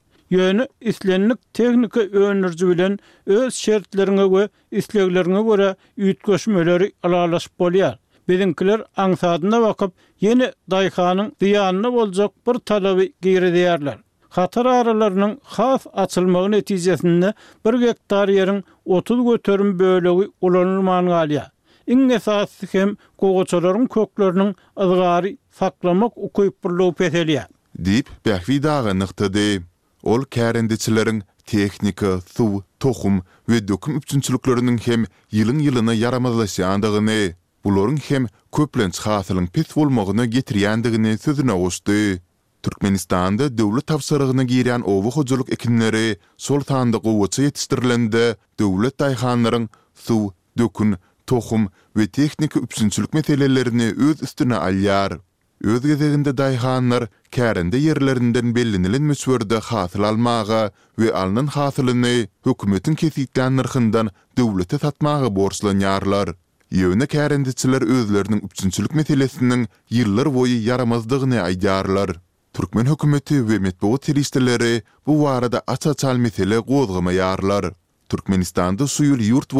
islenlik 0.80 1.38
teknika 1.54 2.00
öňürji 2.00 2.68
bilen 2.68 2.98
öz 3.26 3.54
şertlerine 3.54 4.24
we 4.36 4.48
isleklerine 4.78 5.40
görä 5.48 5.76
ýetgeşmeleri 5.98 6.92
alalaş 7.02 7.48
bolýar. 7.60 7.94
Bizinkiler 8.28 8.80
aňsadyna 8.96 9.60
bakyp 9.62 9.90
yeni 10.20 10.48
daýhanyň 10.70 11.28
diýanyny 11.42 11.92
boljak 11.98 12.32
bir 12.46 12.54
talaby 12.58 13.06
giýri 13.22 13.50
Xatar 13.54 13.96
Hatar 14.28 14.66
aralarının 14.66 15.40
xaf 15.56 15.86
açılmağı 15.92 16.50
neticesinde 16.50 17.34
bir 17.66 17.86
hektar 17.88 18.28
yerin 18.28 18.64
30 18.84 19.24
götürüm 19.30 19.78
bölüğü 19.78 20.30
ulanılmağını 20.40 21.14
alıyor. 21.16 21.44
iň 21.92 22.10
esasy 22.18 22.68
hem 22.72 22.94
gogoçalaryň 23.20 23.86
köklerini 23.88 24.54
ygary 24.76 25.36
saklamak 25.58 26.16
ukyp 26.16 26.56
burlu 26.64 26.92
peteliä. 26.94 27.46
Dip 27.84 28.08
bähwi 28.26 28.62
dağa 28.62 28.94
nıqtady. 28.94 29.60
Ol 30.02 30.22
kärendiçileriň 30.36 31.22
tehnika, 31.46 32.20
suw, 32.36 32.60
tohum 32.80 33.22
we 33.48 33.58
dökim 33.68 33.96
üçinçiliklerini 34.00 34.76
hem 34.86 35.04
ýylyň 35.32 35.62
ýylyna 35.64 35.94
yaramazlaşandygyny, 35.96 37.32
bularyň 37.64 37.98
hem 38.08 38.26
köplenç 38.52 39.00
hasylyň 39.00 39.46
pis 39.46 39.76
bolmagyny 39.76 40.24
getirýändigini 40.36 41.18
sözüne 41.18 41.52
goşdy. 41.62 42.20
Türkmenistanda 42.62 43.58
dövlü 43.58 43.80
tavsarıgını 43.82 44.44
giyirian 44.44 44.82
ovu 44.88 45.08
xoculuk 45.08 45.52
ekinleri 45.52 46.16
sol 46.36 46.60
tağında 46.60 46.98
qovuca 46.98 47.44
yetiştirilende 47.44 48.36
dövlü 48.60 48.90
tayxanların 48.90 49.68
su, 49.94 50.32
dökün 50.58 50.94
TOXUM 51.26 51.68
ve 51.96 52.06
tehnika 52.06 52.60
üpsünçülük 52.60 53.14
meselelerini 53.14 53.86
öz 53.98 54.22
üstüne 54.22 54.54
alýar. 54.54 55.18
Öz 55.64 55.80
gezeginde 55.86 56.30
daýhanlar 56.40 57.06
kärende 57.32 57.76
yerlerinden 57.80 58.54
bellinilen 58.54 59.08
XATIL 59.08 59.60
hasyl 59.60 60.02
almagy 60.08 60.52
we 60.96 61.12
alnyň 61.14 61.46
hasylyny 61.46 62.26
hökümetin 62.44 62.94
kesikden 62.94 63.56
nyrhyndan 63.56 64.10
döwlete 64.38 64.78
satmagy 64.78 65.24
borçlanýarlar. 65.38 66.34
Ýöne 66.72 67.06
kärendiçiler 67.06 67.82
özlerini 67.98 68.36
üpsünçülük 68.44 68.94
meselesiniň 68.94 69.66
ýyllar 69.92 70.28
boyu 70.34 70.58
yaramazdygyny 70.68 71.38
aýdýarlar. 71.48 72.16
Türkmen 72.52 72.86
hökümeti 72.86 73.36
we 73.48 73.58
METBOGU 73.58 73.98
telistleri 73.98 74.82
bu 75.06 75.22
VARADA 75.22 75.62
açaçal 75.66 76.16
mesele 76.16 76.58
gozgama 76.58 77.12
ýarlar. 77.12 77.72
Türkmenistanda 78.08 78.84
suýul 78.86 79.20
ýurt 79.30 79.52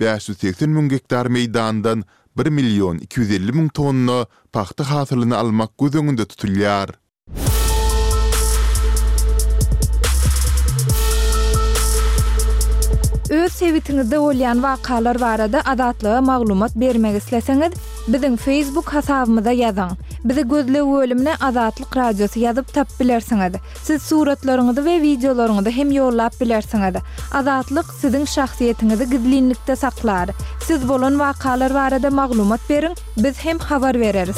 580 0.00 0.66
mün 0.70 0.88
gektar 0.88 1.26
meydandan 1.26 2.04
1 2.38 2.46
milyon 2.46 2.98
250 2.98 3.52
mün 3.52 3.68
tonna 3.68 4.26
paxta 4.52 4.90
hasılını 4.90 5.36
almak 5.36 5.78
gözöngünde 5.78 6.22
tutulýar. 6.22 6.90
Öz 13.30 13.52
sevitini 13.52 14.10
de 14.10 14.18
olyan 14.18 14.62
vakalar 14.62 15.20
varada 15.20 15.62
adatlığa 15.64 16.20
maglumat 16.20 16.76
bermek 16.76 17.22
Bizin 18.08 18.36
Facebook 18.36 18.92
hasabımıza 18.94 19.52
yazın. 19.52 19.90
Bizi 20.24 20.48
gözle 20.48 20.82
ölümüne 20.82 21.32
Azatlık 21.40 21.96
Radyosu 21.96 22.40
yazıp 22.40 22.74
tap 22.74 23.00
bilersiniz. 23.00 23.52
Siz 23.84 24.02
suratlarınızı 24.02 24.84
ve 24.84 25.02
videolarınızı 25.02 25.70
hem 25.70 25.90
yollap 25.92 26.40
bilersiniz. 26.40 26.94
Azatlık 27.34 27.86
sizin 28.00 28.24
şahsiyetinizi 28.24 29.10
gizlinlikte 29.10 29.76
saklar. 29.76 30.28
Siz 30.66 30.88
bolun 30.88 31.18
vakalar 31.18 31.70
varada 31.70 32.10
maglumat 32.10 32.60
verin. 32.70 32.94
Biz 33.16 33.44
hem 33.44 33.58
havar 33.58 34.00
veririz. 34.00 34.36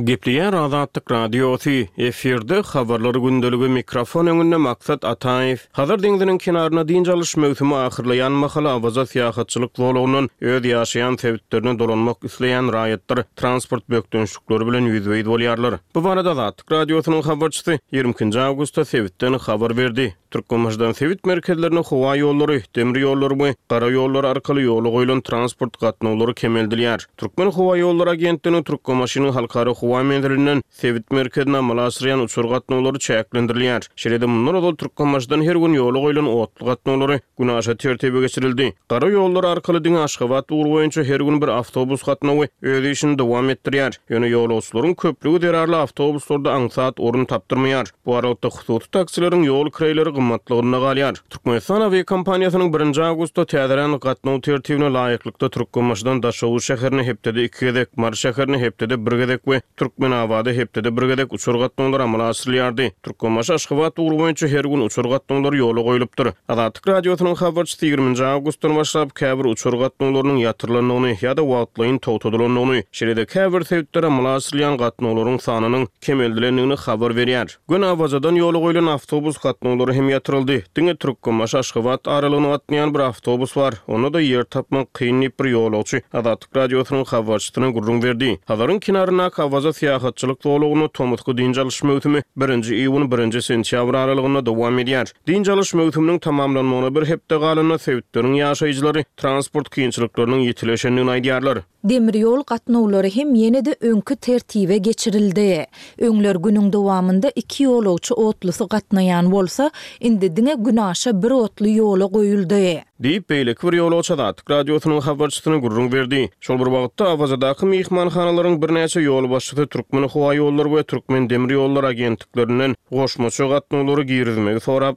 Gepliyen 0.00 0.52
Razatlık 0.52 1.10
Radyosu 1.10 1.70
efirde 1.98 2.58
xabarlar 2.60 3.14
gündelige 3.14 3.68
mikrofon 3.68 4.26
önünde 4.26 4.56
maksat 4.56 5.04
Ataev. 5.04 5.56
Hazar 5.72 5.98
deňziniň 6.02 6.38
kenarına 6.38 6.80
diýen 6.82 7.04
çalış 7.04 7.36
mövzumy 7.36 7.74
ahyrlaýan 7.74 8.28
mahalla 8.30 8.70
awaza 8.72 9.00
syýahatçylyk 9.02 9.78
bolugynyň 9.78 10.28
öz 10.40 10.64
ýaşaýan 10.64 11.20
sebitlerini 11.20 11.78
dolanmak 11.78 12.16
isleýän 12.16 12.70
raýatlar 12.74 13.24
transport 13.36 13.88
bökdünçlükleri 13.90 14.66
bilen 14.66 14.84
ýüzbeýdi 14.86 15.24
dolyarlar. 15.24 15.74
Bu 15.94 16.04
barada 16.04 16.30
Razatlık 16.30 16.72
Radyosunyň 16.72 17.22
habarçysy 17.22 17.74
20-nji 17.92 18.40
awgusta 18.40 18.84
sebitden 18.84 19.32
habar 19.32 19.76
berdi. 19.76 20.14
Türkmenistan 20.30 20.92
sebit 20.92 21.26
merkezlerine 21.26 21.78
howa 21.78 22.16
ýollary, 22.18 22.62
demir 22.76 23.00
ýollary 23.04 23.34
we 23.38 23.54
gara 23.68 23.86
ýollar 23.90 24.26
arkaly 24.26 24.64
ýoly 24.66 24.88
goýulan 24.96 25.20
transport 25.22 25.78
gatnawlary 25.80 26.32
kemeldilýär. 26.34 27.06
Türkmen 27.16 27.46
howa 27.46 27.78
ýollary 27.78 28.10
agentliginiň 28.16 28.64
Türkmenmaşynyň 28.64 29.30
halkara 29.32 29.74
Quwa 29.84 30.00
Medrinin 30.00 30.62
Sevit 30.72 31.10
merkezine 31.12 31.60
mulasryan 31.60 32.22
usur 32.24 32.46
gatnawlary 32.48 32.98
çäklendirilýär. 33.04 33.84
Şeredä 33.96 34.26
munlar 34.26 34.54
ol 34.54 34.74
Türkmenistan 34.80 35.42
her 35.44 35.56
gün 35.64 35.74
ýoly 35.80 36.00
goýulan 36.04 36.28
ot 36.30 36.50
gatnawlary 36.68 37.18
günäşe 37.38 37.74
tertibe 37.82 38.20
geçirildi. 38.24 38.70
Gara 38.88 39.06
ýollar 39.12 39.44
arkaly 39.50 39.82
diňe 39.84 39.98
aşgabat 40.06 40.52
ugry 40.56 40.68
boýunça 40.72 41.04
her 41.10 41.20
gün 41.20 41.36
bir 41.42 41.48
awtobus 41.52 42.02
gatnawy 42.08 42.48
öýde 42.62 42.90
işini 42.94 43.18
dowam 43.18 43.50
etdirýär. 43.50 43.98
Ýöne 44.10 44.30
ýolçularyň 44.32 44.94
köplügi 45.04 45.42
derarly 45.44 45.76
awtobuslarda 45.76 46.56
aň 46.56 46.70
saat 46.74 47.00
orun 47.00 47.26
tapdyrmaýar. 47.34 47.92
Bu 48.06 48.16
arada 48.16 48.48
hutut 48.56 48.88
taksilerin 48.92 49.44
ýol 49.46 49.68
kiraýlary 49.68 50.14
gymmatlygyna 50.16 50.78
galyar. 50.86 51.14
Türkmenistan 51.30 51.84
we 51.92 52.02
kompaniýasynyň 52.14 52.72
1-nji 52.78 53.02
awgustda 53.12 53.44
täderän 53.54 54.00
gatnaw 54.00 54.40
tertibine 54.48 54.90
laýyklykda 54.96 55.50
Türkmenistan 55.58 56.22
daşawy 56.24 56.58
şäherini 56.70 57.02
hepdede 57.12 57.44
2 57.50 57.66
gedek, 57.68 57.96
Mar 57.98 58.12
şäherini 58.12 58.58
hepdede 58.60 58.98
1 59.06 59.12
gedek 59.22 59.40
we 59.44 59.60
Türkmen 59.76 60.10
awady 60.12 60.52
hepdede 60.56 60.96
bir 60.96 61.02
gedek 61.06 61.32
uçur 61.32 61.54
gatnolar 61.54 62.00
amal 62.00 62.20
asyrlyardy. 62.20 62.90
Türkmenmaş 63.02 63.50
aşgabat 63.50 63.98
uru 63.98 64.14
boýunça 64.14 64.48
her 64.54 64.64
gün 64.72 64.80
uçur 64.86 65.04
gatnolar 65.10 65.52
ýoly 65.58 65.80
goýulypdyr. 65.86 66.30
Adatyk 66.48 66.88
radiosynyň 66.88 67.34
habarçysy 67.40 67.86
20-nji 67.94 68.24
awgustdan 68.26 68.76
başlap 68.78 69.14
käbir 69.18 69.44
uçur 69.50 69.74
gatnolarynyň 69.82 70.38
ýatyrlanyny 70.44 71.10
ýa-da 71.22 71.42
wagtlaryň 71.50 71.98
toýtudylanyny, 72.06 72.84
şeýle-de 72.98 73.24
käbir 73.34 73.66
täwirlere 73.70 74.06
amal 74.06 74.26
asyrlyan 74.36 74.78
gatnolaryň 74.78 75.40
sanynyň 75.48 75.88
kemeldilenigini 76.00 76.76
habar 76.84 77.10
berýär. 77.18 77.50
Gün 77.68 77.82
awazadan 77.90 78.38
ýoly 78.38 78.62
goýulan 78.66 78.92
awtobus 78.94 79.42
gatnolary 79.42 79.92
hem 79.98 80.08
ýatyryldy. 80.14 80.60
Diňe 80.78 80.94
Türkmenmaş 81.02 81.54
aşgabat 81.64 82.06
aralyny 82.08 82.52
atnyan 82.60 82.94
bir 82.94 83.00
awtobus 83.10 83.56
bar. 83.56 83.82
Onu 83.88 84.14
da 84.14 84.22
ýer 84.22 84.46
tapmak 84.46 84.94
kynyp 84.94 85.34
bir 85.40 85.50
ýol 85.56 85.74
açy. 85.82 86.06
Adatyk 86.22 86.54
radiosynyň 86.62 87.04
habarçysynyň 87.16 87.72
gurrun 87.80 88.02
berdi. 88.06 88.38
Hazaryň 88.46 88.80
kinarynda 88.80 89.30
Ukrayna-da 89.64 89.72
siyasatçylyk 89.72 90.44
dolugyny 90.44 90.88
tomutku 90.94 91.32
diýen 91.36 91.52
jalyşma 91.56 91.92
ötümi 91.96 92.20
1-nji 92.40 92.72
iýun 92.84 93.04
1-nji 93.12 93.40
sentýabr 93.48 93.96
aralygyna 94.00 94.42
dowam 94.46 94.78
edýär. 94.78 95.12
Diýen 95.28 95.44
jalyşma 95.48 95.82
ötüminiň 95.88 96.18
tamamlanmagyna 96.20 96.90
bir 96.96 97.06
hepde 97.08 97.36
galyna 97.44 97.74
sebäpdirin 97.86 98.34
ýaşaýjylary 98.40 99.04
transport 99.16 99.68
kynçylyklarynyň 99.68 100.40
ýetileşenini 100.50 101.10
aýdýarlar. 101.16 101.58
Demir 101.84 102.14
ýol 102.20 102.44
gatnawlary 102.46 103.10
hem 103.16 103.34
ýene-de 103.34 103.74
öňkü 103.90 104.16
tertibe 104.16 104.76
geçirildi. 104.76 105.66
Öňler 106.00 106.36
günüň 106.46 106.72
dowamında 106.72 107.32
iki 107.36 107.66
ýolowçy 107.66 108.14
otlusy 108.14 108.64
gatnaýan 108.70 109.30
bolsa, 109.32 109.70
indi 110.00 110.32
diňe 110.36 110.52
günäşe 110.64 111.12
bir 111.22 111.30
otly 111.30 111.78
ýoly 111.80 112.06
goýuldy. 112.14 112.82
Deyip 113.02 113.30
beylik 113.30 113.64
vir 113.64 113.72
yolu 113.72 113.94
oçada 113.94 114.24
atik 114.26 114.50
radyosunun 114.50 115.00
xabarçısını 115.00 115.92
verdi. 115.92 116.30
Şol 116.40 116.58
bir 116.58 116.64
wagtda 116.64 117.08
avazadak 117.08 117.62
mihman 117.62 118.62
bir 118.62 118.74
neyse 118.74 119.00
yolu 119.00 119.30
başlısı 119.30 119.66
Türkmeni 119.66 120.06
huva 120.06 120.34
yollar 120.34 120.76
ve 120.76 120.82
Türkmen 120.82 121.30
demir 121.30 121.50
yollar 121.50 121.84
agentiklerinin 121.84 122.76
hoşma 122.88 123.30
çoğat 123.30 123.72
nolları 123.72 124.02
giyirizmegi 124.02 124.60
sorab 124.60 124.94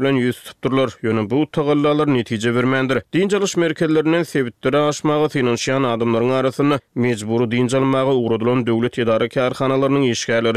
bilen 0.00 0.16
yüz 0.16 0.42
tutturlar. 0.42 0.90
Yönü 1.02 1.30
bu 1.30 1.46
tagallalar 1.52 2.14
netice 2.14 2.54
vermendir. 2.54 3.02
Dincalış 3.12 3.56
merkezlerinin 3.56 4.22
sevittiri 4.22 4.78
aşmağı 4.78 5.28
finansiyan 5.28 5.82
adımların 5.82 6.30
arasynda 6.30 6.78
mecburu 6.94 7.50
dincalmağı 7.50 8.14
uğradulun 8.14 8.66
döwlet 8.66 8.98
edara 8.98 9.28
kar 9.28 9.54
kanalarının 9.54 10.06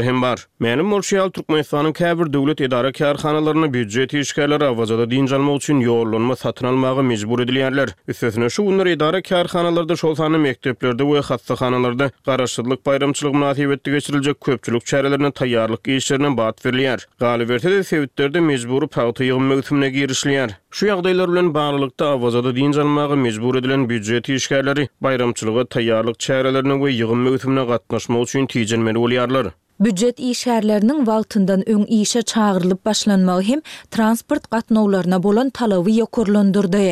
hem 0.02 0.22
bar. 0.22 0.46
Mänim 0.60 0.82
morsiyal 0.86 1.28
Turkmenistan'ın 1.30 1.92
kəbir 1.92 2.32
dövlet 2.32 2.60
idari 2.60 2.92
kar 2.92 3.16
kanalarini 3.16 3.66
büdcəri 3.66 4.22
büdcəri 4.22 4.74
büdcəri 4.74 5.28
büdcəri 5.28 6.30
büdcəri 6.30 6.79
bolmağa 6.82 7.02
mecbur 7.02 7.40
edilýärler. 7.40 7.88
Üstesine 8.08 8.50
şu 8.50 8.64
günler 8.66 8.86
idara 8.86 9.18
kärhanalarda 9.22 9.96
şol 9.96 10.14
sany 10.14 10.36
mekteplerde 10.38 11.02
we 11.02 11.20
hastahanalarda 11.20 12.10
garaşdyrlyk 12.26 12.86
bayramçylyk 12.86 13.34
münasibetde 13.34 13.90
geçiriljek 13.96 14.40
köpçülük 14.46 14.86
çärelerine 14.90 15.28
taýýarlyk 15.40 15.96
işlerini 15.96 16.30
baýat 16.38 16.58
berilýär. 16.64 17.04
Galiberde 17.24 17.70
de 17.74 17.82
sewitlerde 17.90 18.40
mecburi 18.40 18.86
pagty 18.88 19.24
ýygyn 19.28 19.42
mögtümine 19.52 19.86
girişilýär. 19.98 20.50
Şu 20.70 20.86
ýagdaýlar 20.90 21.28
bilen 21.32 21.52
baglylykda 21.54 22.08
awazada 22.14 22.50
diýen 22.60 22.72
jalmagy 22.78 23.16
mecbur 23.26 23.54
edilen 23.60 23.86
büdjet 23.92 24.28
işgärleri 24.28 24.88
bayramçylyga 25.00 25.60
taýýarlyk 25.76 26.18
çärelerini 26.28 26.76
we 26.84 26.94
ýygyn 26.96 27.16
mögtümine 27.28 27.64
gatnaşmak 27.74 28.28
üçin 28.28 28.46
tiýjenmeli 28.54 28.98
bolýarlar. 29.04 29.50
Бюджет 29.80 30.18
иý 30.20 30.32
şäherläriniň 30.38 30.98
wal 31.08 31.22
tutdany 31.34 31.62
öň 31.74 31.84
ýyşa 31.98 32.20
çağırylyp 32.32 32.80
başlanmagy 32.88 33.44
hem 33.50 33.60
transport 33.96 34.44
gatnawlaryna 34.52 35.22
bolan 35.22 35.50
talawy 35.60 35.94
ýokurlandyrdy. 36.00 36.82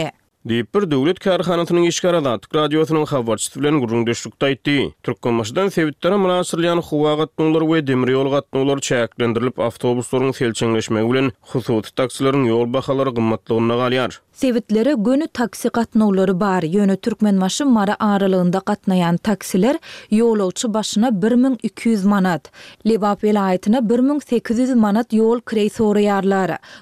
Diýip 0.49 0.71
bir 0.77 0.83
döwlet 0.95 1.19
kärhanatynyň 1.27 1.89
işgaradan 1.91 2.41
Türkradiýo-nyň 2.45 3.07
habarçyçylyklaryny 3.13 3.81
gurundyrýan 3.83 4.07
düzükti 4.23 4.47
aýtdy. 4.49 4.77
Türkmen 5.03 5.35
maşynlaryndan 5.35 5.75
sebäpler 5.77 6.13
bilen 6.13 6.21
maslaryny 6.21 6.83
howa 6.93 7.13
gatnawlary 7.23 7.67
we 7.75 7.87
demir 7.87 8.13
ýol 8.17 8.31
gatnawlary 8.37 8.81
çäklendirilip 8.91 9.57
awtobuslaryň 9.69 10.33
seljeňleşmek 10.41 11.11
üçin 11.13 11.33
hususy 11.53 11.93
taksileriniň 12.01 12.49
ýol 12.55 12.73
bahalary 12.79 13.13
gümmetliginiň 13.21 13.69
nägalar. 13.75 14.13
Sevitlere 14.43 14.95
gönü 14.99 15.27
taksi 15.27 15.69
katnoları 15.69 16.41
bar. 16.41 16.63
Yönü 16.63 16.97
Türkmen 16.97 17.35
maşı 17.35 17.67
mara 17.67 17.97
ağrılığında 17.99 18.61
qatnayan 18.61 19.17
taksiler 19.17 19.77
yol 20.11 20.39
olçu 20.39 20.75
başına 20.75 21.23
1200 21.23 22.05
manat. 22.05 22.53
Libab 22.87 23.25
velayetine 23.25 23.89
1800 23.89 24.75
manat 24.75 25.13
yol 25.13 25.41
krey 25.41 25.69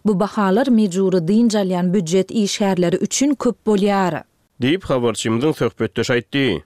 Bu 0.07 0.21
bahalar 0.21 0.67
mecuru 0.67 1.29
dincalyan 1.29 1.95
büdjet 1.95 2.31
işerleri 2.31 2.97
üçün 2.97 3.35
köp 3.35 3.67
bolyar. 3.67 4.23
Deyip 4.63 4.83
habarçymyň 4.85 5.53
sohbetdeş 5.53 6.11
aytti. 6.11 6.65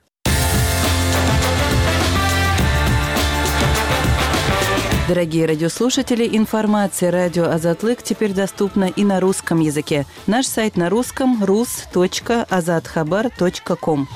Дорогие 5.11 5.45
радиослушатели, 5.45 6.25
информация 6.37 7.11
радио 7.11 7.43
Азатлык 7.49 7.99
теперь 8.01 8.33
доступна 8.33 8.85
и 8.95 9.03
на 9.03 9.19
русском 9.19 9.59
языке. 9.59 10.05
Наш 10.25 10.45
сайт 10.45 10.77
на 10.77 10.89
русском 10.89 11.43
rus.azathabar.com. 11.43 14.07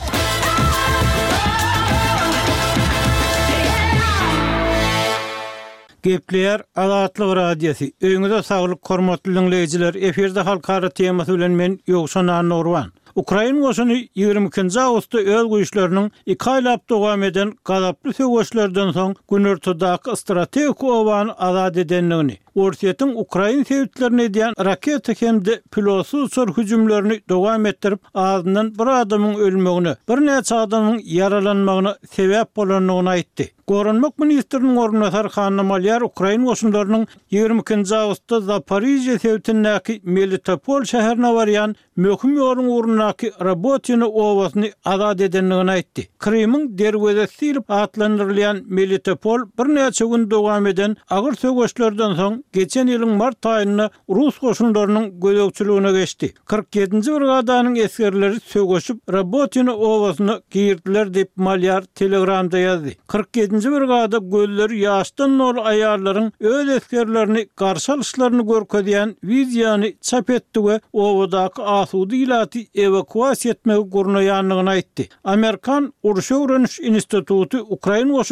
Gepler 6.04 6.64
Azatlyk 6.76 7.36
radiosi. 7.44 7.92
Öňüňizde 8.02 8.44
saglyk, 8.52 8.90
hormatly 8.90 9.36
dinleýijiler, 9.36 9.94
efirde 9.96 10.40
halkara 10.42 10.90
tema 10.90 11.26
söýlenmen 11.26 11.80
ýogşanan 11.88 12.50
Nurwan. 12.50 12.92
Ukrayna 13.16 13.60
goşuny 13.64 13.94
22-nji 14.16 14.82
awgustda 14.84 15.20
öl 15.22 15.46
güýçlärining 15.52 16.10
iki 16.34 16.50
aýlap 16.54 16.82
dowam 16.92 17.24
eden 17.28 17.54
galaply 17.70 18.14
söwüşlerden 18.18 18.90
soň 18.98 19.14
günürtdäki 19.32 20.18
strategik 20.20 20.84
owany 20.84 21.32
azad 21.48 21.76
edenligini, 21.86 22.36
Russiýanyň 22.58 23.16
Ukrayna 23.24 23.64
täwirlerine 23.70 24.28
diýen 24.36 24.60
raketa 24.70 25.14
hem 25.22 25.40
de 25.46 25.56
pilosu 25.76 26.26
sur 26.36 26.48
hüjümlerini 26.58 27.22
dowam 27.30 27.66
etdirip, 27.72 28.00
adynyň 28.14 28.74
bir 28.80 28.88
adamyň 29.02 29.38
ölmegini, 29.48 29.96
bir 30.10 30.20
näçe 30.28 30.56
adamyň 30.60 31.00
yaralanmagyny 31.16 31.92
sebäp 32.18 32.52
bolanyny 32.56 33.10
aýtdy. 33.16 33.55
Gorunmuk 33.68 34.20
ministrinin 34.20 34.76
orunatar 34.78 35.30
khanna 35.30 35.64
maliyar 35.64 36.02
Ukrayn 36.02 36.46
osundarının 36.46 37.08
22. 37.32 37.96
Ağustos 37.96 38.48
da 38.48 38.62
Parizya 38.62 39.20
sevtin 39.20 39.64
naki 39.64 40.02
Melitopol 40.04 40.84
şaharna 40.84 41.36
varian 41.36 41.76
mökum 41.96 42.36
yorun 42.36 42.68
urunnaki 42.70 43.32
robotini 43.42 44.04
ovasini 44.06 44.72
adad 44.86 45.20
edinini 45.20 45.50
gana 45.54 45.78
itdi. 45.78 46.08
Krimin 46.20 46.78
derwezesi 46.78 47.48
ilip 47.48 47.72
atlanirliyan 47.72 48.62
Melitopol 48.66 49.40
bir 49.60 49.76
neyatse 49.76 50.06
gün 50.06 50.32
doğam 50.32 50.68
edin 50.68 50.98
agar 51.10 51.34
sögoşlardan 51.34 52.16
son 52.16 52.44
geçen 52.54 52.88
ilin 52.88 53.10
mart 53.10 53.42
tayinna 53.42 53.90
Rus 54.10 54.38
kosundarının 54.38 55.20
gözökçülüğüne 55.20 55.92
geçti. 55.92 56.34
47. 56.46 56.96
vrgadanın 56.96 57.76
eskerleri 57.76 58.40
sögoşup 58.40 59.14
robotini 59.14 59.72
ovasini 59.72 60.32
giyirdiler 60.52 61.14
deyip 61.14 61.30
malyar 61.36 61.82
telegramda 61.82 62.58
yazdi. 62.58 62.98
47. 63.08 63.55
4-nji 63.56 63.70
brigada 63.76 64.20
göller 64.38 64.72
ýaşdan 64.76 65.36
nol 65.40 65.60
aýarlaryň 65.72 66.26
öz 66.52 66.70
eskerlerini 66.78 67.44
garşy 67.58 67.92
alyşlaryny 67.94 69.92
çap 70.10 70.30
etdi 70.36 70.60
we 70.66 70.80
owadaky 70.94 71.62
asudy 71.80 72.16
ýylaty 72.16 72.60
evakuasiýa 72.86 73.52
etmek 73.52 75.10
Amerikan 75.24 75.94
Urşa 76.04 76.36
Öwrenüş 76.44 76.80
Institutu 76.80 77.58
Ukraina 77.70 78.24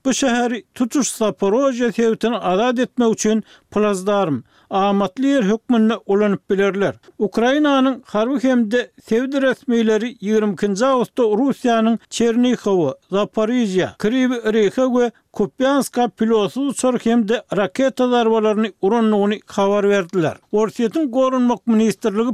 bu 0.06 0.10
şäheri 0.22 0.64
tutuş 0.74 1.08
Zaporojye 1.12 1.88
teýtini 1.96 2.38
aragatnaşdyrmak 2.40 3.14
üçin 3.20 3.44
plazdar. 3.72 4.30
amatly 4.70 5.32
ýer 5.36 5.44
hökmünde 5.44 5.98
ulanyp 6.06 6.50
bilerler. 6.50 6.96
Ukrainanyň 7.20 8.02
harby 8.06 8.44
hemde 8.48 8.90
sevdi 9.06 9.42
resmileri 9.42 10.16
20-nji 10.22 10.86
awgusta 10.86 11.24
Russiýanyň 11.24 11.98
Chernihow, 12.10 12.94
Zaporizhia, 13.12 13.96
Kryvyi 13.98 14.54
Rih 14.54 14.76
we 14.96 15.12
Kupyanska 15.34 16.08
pilosu 16.10 16.74
sor 16.74 17.00
hemde 17.00 17.42
raketa 17.58 18.12
darbalarını 18.12 18.72
urunluğunu 18.82 19.36
kavar 19.46 19.90
verdiler. 19.90 20.36
Orsiyetin 20.52 21.12
korunmak 21.12 21.68
ministerliği 21.68 22.34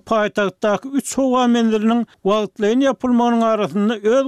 3 0.95 1.17
hova 1.17 1.47
mendilinin 1.47 2.07
vaatlayın 2.25 2.79
yapılmanın 2.79 3.41
arasında 3.41 3.95
öz 3.97 4.25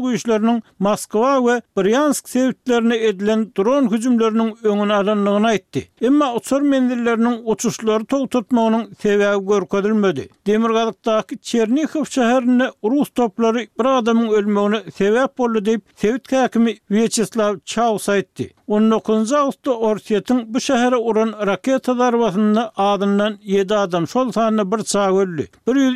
Moskva 0.79 1.47
ve 1.47 1.61
Bryansk 1.77 2.29
sevitlerine 2.29 2.97
edilen 3.07 3.51
dron 3.57 3.91
hücumlarının 3.91 4.57
önünü 4.63 4.93
alanlığına 4.93 5.53
etti. 5.53 5.89
Ama 6.07 6.33
uçur 6.35 6.61
mendillerinin 6.61 7.41
uçuşları 7.45 7.96
ýaly 7.97 8.05
tog 8.07 8.29
tutmagynyň 8.31 8.81
sebäbi 8.99 9.47
görkezilmedi. 9.47 10.27
Demirgazykdaky 10.47 11.37
Çernihiw 11.41 12.05
şäherinde 12.09 12.71
rus 12.83 13.09
toplary 13.09 13.67
bir 13.79 13.85
adamyň 13.85 14.29
ölmegine 14.31 14.81
sebäp 14.97 15.37
boldy 15.37 15.59
diýip 15.69 15.81
Sewit 15.95 16.31
häkimi 16.31 16.77
Vyacheslav 16.91 17.55
Chaus 17.65 18.09
aýtdy. 18.09 18.49
19-njy 18.67 19.35
awgustda 19.39 19.71
Orsetiň 19.73 20.41
bu 20.53 20.57
şäheri 20.59 20.95
uran 20.97 21.33
raketa 21.47 21.97
darbasynda 21.99 22.71
adamdan 22.77 23.37
7 23.43 23.73
adam 23.75 24.07
şol 24.07 24.31
sanly 24.31 24.65
bir 24.71 24.83
çag 24.83 25.15
öldü. 25.15 25.47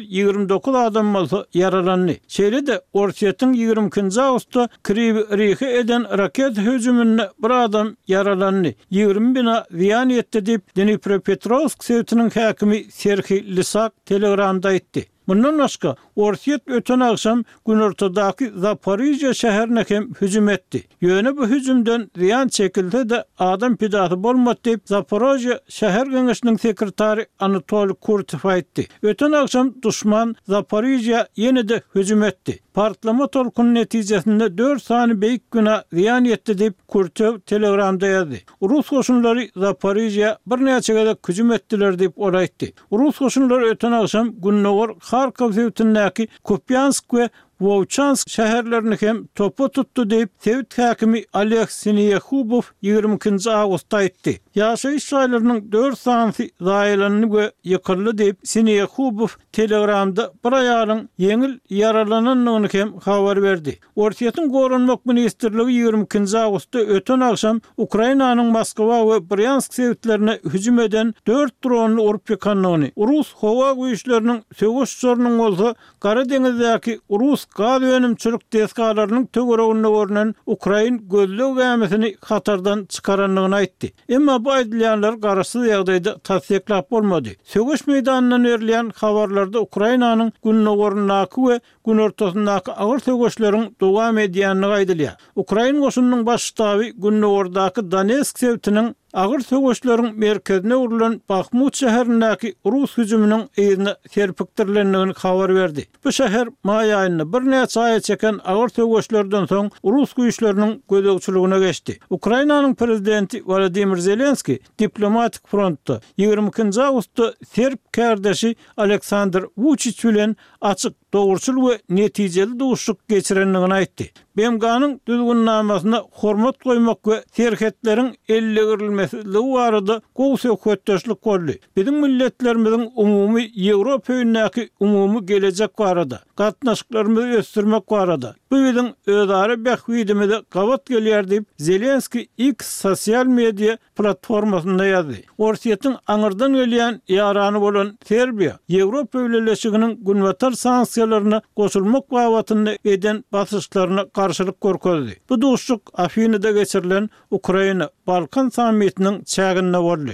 129 0.10 0.76
adam 0.76 1.14
bolsa 1.14 1.46
yaralandy. 1.54 2.16
Şeýle-de 2.28 2.82
Orsetiň 2.94 3.54
20-nji 3.56 4.22
awgustda 4.22 4.70
Kriv 4.84 5.16
Rihi 5.38 5.66
eden 5.66 6.18
raket 6.18 6.58
hüjümünde 6.58 7.30
bir 7.44 7.50
adam 7.50 7.96
yaralandy. 8.08 8.72
20 8.90 9.36
bina 9.36 9.66
ziyan 9.72 10.10
ýetdi 10.10 10.62
Dnipropetrovsk 10.76 11.84
Sevtinin 11.92 12.30
hakimi 12.30 12.84
Serhi 12.92 13.56
Lisak 13.56 13.94
Telegram'da 14.06 14.74
etti. 14.74 15.11
Bundan 15.28 15.60
başka 15.60 15.96
Orsiyet 16.16 16.62
öten 16.68 17.00
akşam 17.00 17.44
gün 17.68 17.80
ortadaki 17.80 18.52
Zaporizya 18.56 19.34
şehrine 19.34 19.86
hem 19.88 20.14
hücum 20.14 20.50
etti. 20.50 20.84
Yöne 21.02 21.38
bu 21.38 21.48
hücumdan 21.48 22.12
riyan 22.18 22.48
çekildi 22.48 23.10
de 23.10 23.26
adam 23.40 23.76
pidatı 23.78 24.24
bulmat 24.24 24.66
deyip 24.66 24.82
Zaporizya 24.86 25.60
şehir 25.68 26.04
gönüsünün 26.08 26.58
sekretari 26.58 27.26
Anatoly 27.40 27.94
Kurtifa 27.94 28.58
etti. 28.58 28.88
Öten 29.04 29.32
akşam 29.32 29.74
düşman 29.86 30.36
Zaporizya 30.48 31.28
yeni 31.36 31.70
de 31.70 31.82
hücum 31.96 32.24
etti. 32.24 32.60
Partlama 32.74 33.28
tolkunun 33.28 33.74
neticesinde 33.76 34.58
4 34.58 34.84
sani 34.84 35.22
beyik 35.22 35.52
güna 35.52 35.84
riyan 35.94 36.26
etti 36.26 36.58
deyip 36.58 36.88
Kurtov 36.88 37.40
telegramda 37.40 38.08
yazdı. 38.08 38.36
Rus 38.62 38.90
koşunları 38.90 39.48
Zaporizya 39.56 40.38
bir 40.48 40.66
neyse 40.66 40.94
kadar 40.94 41.18
hücum 41.28 41.52
ettiler 41.52 42.00
deyip 42.00 42.22
oraya 42.22 42.44
etti. 42.44 42.74
Rus 42.92 43.18
koşunları 43.18 43.66
öten 43.66 43.92
akşam 43.92 44.32
gün 44.42 44.64
Kharkov 45.12 45.52
zewtindäki 45.54 46.28
Kupyansk 46.44 47.06
we 47.14 47.30
Wolchansk 47.62 48.28
şäherlerini 48.30 48.98
kem 48.98 49.20
topa 49.36 49.68
tuttu 49.72 50.02
diýip 50.10 50.30
Tewit 50.46 50.78
häkimi 50.78 51.24
Alex 51.42 51.70
Sinyehubow 51.84 52.70
22-nji 52.84 53.50
agustda 53.56 53.98
aýtdy. 54.00 54.32
Ýaşaýyş 54.58 55.04
şäherleriniň 55.12 55.60
4 55.72 56.00
sanly 56.00 56.46
daýalanyny 56.70 57.28
we 57.36 57.46
ýokurly 57.74 58.14
diýip 58.22 58.38
Sinyehubow 58.54 59.38
Telegramda 59.58 60.26
bir 60.46 60.56
ýaryň 60.62 61.02
ýeňil 61.28 61.54
ýaralananyny 61.82 62.70
kem 62.74 62.94
habar 63.06 63.42
verdi. 63.46 63.76
Orsiýetin 63.96 64.50
gorunmak 64.56 65.06
ministrligi 65.06 65.86
22-nji 65.86 66.38
agustda 66.48 66.80
ötün 66.98 67.20
agşam 67.28 67.62
Ukrainanyň 67.78 68.50
Moskwa 68.58 69.02
we 69.12 69.22
Bryansk 69.36 69.80
eden 69.80 71.14
4 71.28 71.54
dronly 71.66 72.02
urup 72.02 72.42
kanoni. 72.42 72.92
Rus 72.98 73.34
hova 73.44 73.70
güýçleriniň 73.72 74.42
söwüş 74.58 75.00
çornunyň 75.04 75.40
bolsa 75.46 75.76
Gara 76.02 76.26
deňizdäki 76.30 77.00
Rus 77.10 77.46
Gaz 77.56 77.82
önüm 77.82 78.16
çürük 78.16 78.54
deskalarının 78.54 79.26
tögörüğünü 79.26 79.88
görünen 79.94 80.36
Ukrayn 80.46 81.10
gözlü 81.10 81.44
gəmisini 81.44 82.16
Katar'dan 82.16 82.86
çıkaranlığına 82.86 83.62
itti. 83.62 83.94
Emma 84.10 84.46
bu 84.46 84.52
aydylanlar 84.52 85.22
qarasız 85.22 85.68
yağdayda 85.68 86.18
tasdiklap 86.18 86.94
olmadı. 86.94 87.30
Sögüş 87.44 87.88
meydanından 87.88 88.46
örleyen 88.46 88.90
xavarlarda 88.90 89.60
Ukraynanın 89.60 90.32
gününü 90.44 90.76
görünnaki 90.78 91.42
ve 91.48 91.60
gün 91.86 91.98
ortasındaki 91.98 92.72
ağır 92.72 93.00
sögüşlerin 93.00 93.76
doğam 93.82 94.18
ediyanlığı 94.18 94.72
aydilya. 94.74 95.18
Ukrayn 95.36 95.82
qoşunun 95.82 96.26
baş 96.26 96.42
ştavi 96.42 96.92
gününü 96.94 97.22
Donetsk 97.24 97.92
Danesk 97.92 98.40
sevtinin 98.40 98.96
Ağır 99.14 99.40
soğuşların 99.40 100.12
merkezine 100.16 100.76
urulan 100.76 101.18
Bakhmut 101.30 101.76
şəhərindəki 101.82 102.54
Rus 102.72 102.94
hücumunun 102.98 103.42
eyinə 103.60 103.94
serpiktirlənliğini 104.14 105.16
xavar 105.22 105.52
verdi. 105.58 105.84
Bu 106.06 106.14
şəhər 106.18 106.52
may 106.70 106.94
ayını 106.98 107.26
bir 107.34 107.44
neçə 107.54 107.80
ayı 107.84 108.04
çəkən 108.08 108.40
ağır 108.54 108.72
soğuşlardan 108.78 109.50
son 109.52 109.68
Rus 109.84 110.14
güyüşlərinin 110.20 110.78
gödəkçülüğünə 110.92 111.60
geçti. 111.66 111.98
Ukraynanın 112.10 112.74
prezidenti 112.76 113.44
Vladimir 113.48 113.98
Zelenski 114.08 114.60
diplomatik 114.80 115.48
frontta 115.48 116.00
22. 116.18 116.70
augustu 116.86 117.34
serp 117.52 117.82
kərdəşi 118.00 118.56
Aleksandr 118.78 119.50
Vucic 119.58 120.08
ülən 120.12 120.36
açıq 120.74 120.96
doğruçul 121.14 121.56
we 121.70 121.82
netijeli 121.90 122.60
duşuk 122.60 123.10
geçirenligini 123.10 123.74
aýtdy. 123.82 124.06
Bemganyň 124.38 125.00
düzgün 125.08 125.46
namasyna 125.46 126.02
hormat 126.12 126.56
goýmak 126.56 126.98
we 127.04 127.24
terhetleriň 127.36 128.16
elle 128.30 128.62
girilmesi 128.64 129.18
barada 129.26 130.02
gowsy 130.16 130.48
hökmetçilik 130.52 131.24
goldy. 131.24 131.56
Bizim 131.76 131.96
milletlerimiziň 132.00 132.90
umumy 132.96 133.42
Ýewropa 133.44 134.10
ýönündäki 134.14 134.70
umumy 134.80 135.26
gelejek 135.26 135.80
barada 135.80 136.20
gatnaşyklaryny 136.38 137.36
ösdürmek 137.38 137.90
barada. 137.92 138.36
Bu 138.52 138.56
bizim 138.56 138.88
özara 139.08 139.54
bäkwidimizi 139.54 140.44
gawat 140.52 140.90
gelýär 140.90 141.24
diýip 141.30 141.46
Zelenski 141.58 142.28
X 142.38 142.56
sosial 142.82 143.26
media 143.26 143.78
platformasynda 143.96 144.88
ýazdy. 144.94 145.20
Orsiýetiň 145.40 145.94
aňyrdan 146.08 146.52
gelýän 146.62 146.96
ýaranyny 147.10 147.60
bolan 147.66 147.90
Serbiýa 148.10 148.56
Ýewropa 148.70 149.20
ýönündäşiginiň 149.26 149.98
günwatar 150.06 150.52
sanksiýa 150.52 151.01
sanksiyalarına 151.02 151.42
gosulmak 151.56 152.12
vavatını 152.12 152.78
eden 152.86 153.24
basışlarına 153.34 154.06
garşylyk 154.14 154.62
korkuldu. 154.62 155.10
Bu 155.30 155.42
dostluk 155.42 156.00
Afina'da 156.00 156.52
geçirilen 156.52 157.10
Ukrayna 157.32 157.90
Balkan 158.08 158.50
samitinin 158.50 159.24
çeğinine 159.24 159.78
varlı. 159.78 160.12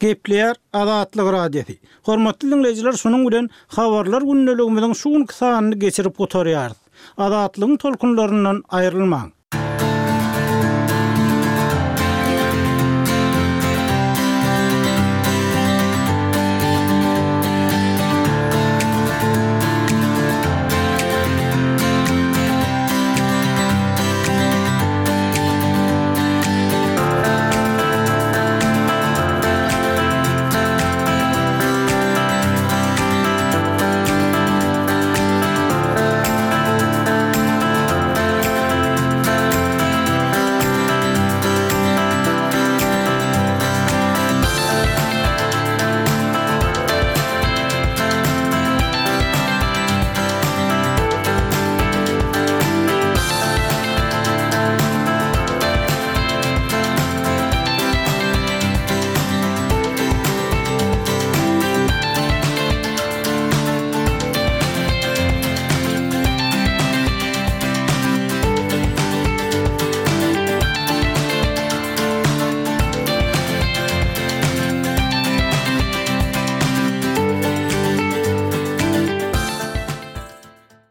Gepler 0.00 0.56
adatlyk 0.72 1.24
radiosi. 1.24 1.78
Hormatly 2.02 2.50
dinleyijiler, 2.50 2.92
şunun 2.92 3.28
bilen 3.28 3.48
habarlar 3.66 4.22
günnelegimiziň 4.22 4.94
şuwun 4.94 5.24
kysanyny 5.24 5.74
geçirip 5.78 6.20
otaryar. 6.20 6.72
Azatlygyň 7.18 7.78
tolkunlarından 7.78 8.62
ayrylmaň. 8.68 9.35